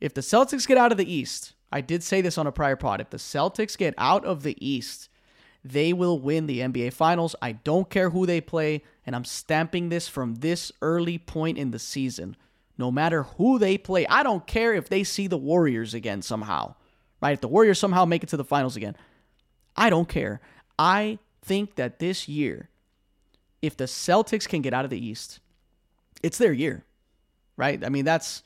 if 0.00 0.14
the 0.14 0.20
Celtics 0.20 0.66
get 0.66 0.78
out 0.78 0.92
of 0.92 0.98
the 0.98 1.12
East, 1.12 1.54
I 1.72 1.80
did 1.80 2.02
say 2.02 2.20
this 2.20 2.38
on 2.38 2.46
a 2.46 2.52
prior 2.52 2.76
pod. 2.76 3.00
If 3.00 3.10
the 3.10 3.16
Celtics 3.16 3.76
get 3.76 3.94
out 3.98 4.24
of 4.24 4.42
the 4.42 4.56
East, 4.64 5.08
they 5.64 5.92
will 5.92 6.18
win 6.18 6.46
the 6.46 6.60
NBA 6.60 6.92
Finals. 6.92 7.34
I 7.40 7.52
don't 7.52 7.88
care 7.88 8.10
who 8.10 8.26
they 8.26 8.40
play, 8.40 8.82
and 9.06 9.16
I'm 9.16 9.24
stamping 9.24 9.88
this 9.88 10.06
from 10.06 10.36
this 10.36 10.70
early 10.82 11.18
point 11.18 11.58
in 11.58 11.70
the 11.70 11.78
season. 11.78 12.36
No 12.76 12.90
matter 12.90 13.22
who 13.22 13.58
they 13.58 13.78
play, 13.78 14.06
I 14.06 14.22
don't 14.22 14.46
care 14.46 14.74
if 14.74 14.88
they 14.88 15.04
see 15.04 15.26
the 15.26 15.38
Warriors 15.38 15.94
again 15.94 16.22
somehow, 16.22 16.74
right? 17.22 17.32
If 17.32 17.40
the 17.40 17.48
Warriors 17.48 17.78
somehow 17.78 18.04
make 18.04 18.22
it 18.22 18.28
to 18.30 18.36
the 18.36 18.44
finals 18.44 18.76
again, 18.76 18.96
I 19.76 19.90
don't 19.90 20.08
care. 20.08 20.40
I 20.78 21.18
think 21.42 21.76
that 21.76 21.98
this 21.98 22.28
year, 22.28 22.68
if 23.62 23.76
the 23.76 23.84
Celtics 23.84 24.48
can 24.48 24.60
get 24.60 24.74
out 24.74 24.84
of 24.84 24.90
the 24.90 25.04
East, 25.04 25.40
it's 26.22 26.38
their 26.38 26.52
year, 26.52 26.84
right? 27.56 27.82
I 27.84 27.88
mean, 27.88 28.04
that's 28.04 28.42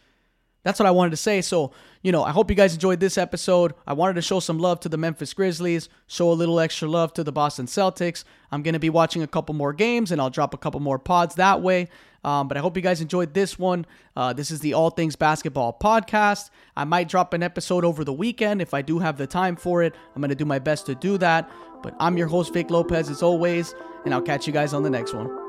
that's 0.68 0.78
what 0.78 0.86
I 0.86 0.90
wanted 0.90 1.12
to 1.12 1.16
say. 1.16 1.40
So, 1.40 1.72
you 2.02 2.12
know, 2.12 2.22
I 2.22 2.30
hope 2.30 2.50
you 2.50 2.54
guys 2.54 2.74
enjoyed 2.74 3.00
this 3.00 3.16
episode. 3.16 3.72
I 3.86 3.94
wanted 3.94 4.16
to 4.16 4.22
show 4.22 4.38
some 4.38 4.58
love 4.58 4.80
to 4.80 4.90
the 4.90 4.98
Memphis 4.98 5.32
Grizzlies, 5.32 5.88
show 6.06 6.30
a 6.30 6.34
little 6.34 6.60
extra 6.60 6.86
love 6.86 7.14
to 7.14 7.24
the 7.24 7.32
Boston 7.32 7.64
Celtics. 7.64 8.24
I'm 8.52 8.62
going 8.62 8.74
to 8.74 8.78
be 8.78 8.90
watching 8.90 9.22
a 9.22 9.26
couple 9.26 9.54
more 9.54 9.72
games 9.72 10.12
and 10.12 10.20
I'll 10.20 10.28
drop 10.28 10.52
a 10.52 10.58
couple 10.58 10.80
more 10.80 10.98
pods 10.98 11.36
that 11.36 11.62
way. 11.62 11.88
Um, 12.22 12.48
but 12.48 12.58
I 12.58 12.60
hope 12.60 12.76
you 12.76 12.82
guys 12.82 13.00
enjoyed 13.00 13.32
this 13.32 13.58
one. 13.58 13.86
Uh, 14.14 14.34
this 14.34 14.50
is 14.50 14.60
the 14.60 14.74
All 14.74 14.90
Things 14.90 15.16
Basketball 15.16 15.78
podcast. 15.82 16.50
I 16.76 16.84
might 16.84 17.08
drop 17.08 17.32
an 17.32 17.42
episode 17.42 17.82
over 17.82 18.04
the 18.04 18.12
weekend 18.12 18.60
if 18.60 18.74
I 18.74 18.82
do 18.82 18.98
have 18.98 19.16
the 19.16 19.26
time 19.26 19.56
for 19.56 19.82
it. 19.82 19.94
I'm 20.14 20.20
going 20.20 20.28
to 20.28 20.34
do 20.34 20.44
my 20.44 20.58
best 20.58 20.84
to 20.86 20.94
do 20.94 21.16
that. 21.16 21.50
But 21.82 21.94
I'm 21.98 22.18
your 22.18 22.26
host, 22.26 22.52
Vic 22.52 22.70
Lopez, 22.70 23.08
as 23.08 23.22
always, 23.22 23.74
and 24.04 24.12
I'll 24.12 24.20
catch 24.20 24.46
you 24.46 24.52
guys 24.52 24.74
on 24.74 24.82
the 24.82 24.90
next 24.90 25.14
one. 25.14 25.47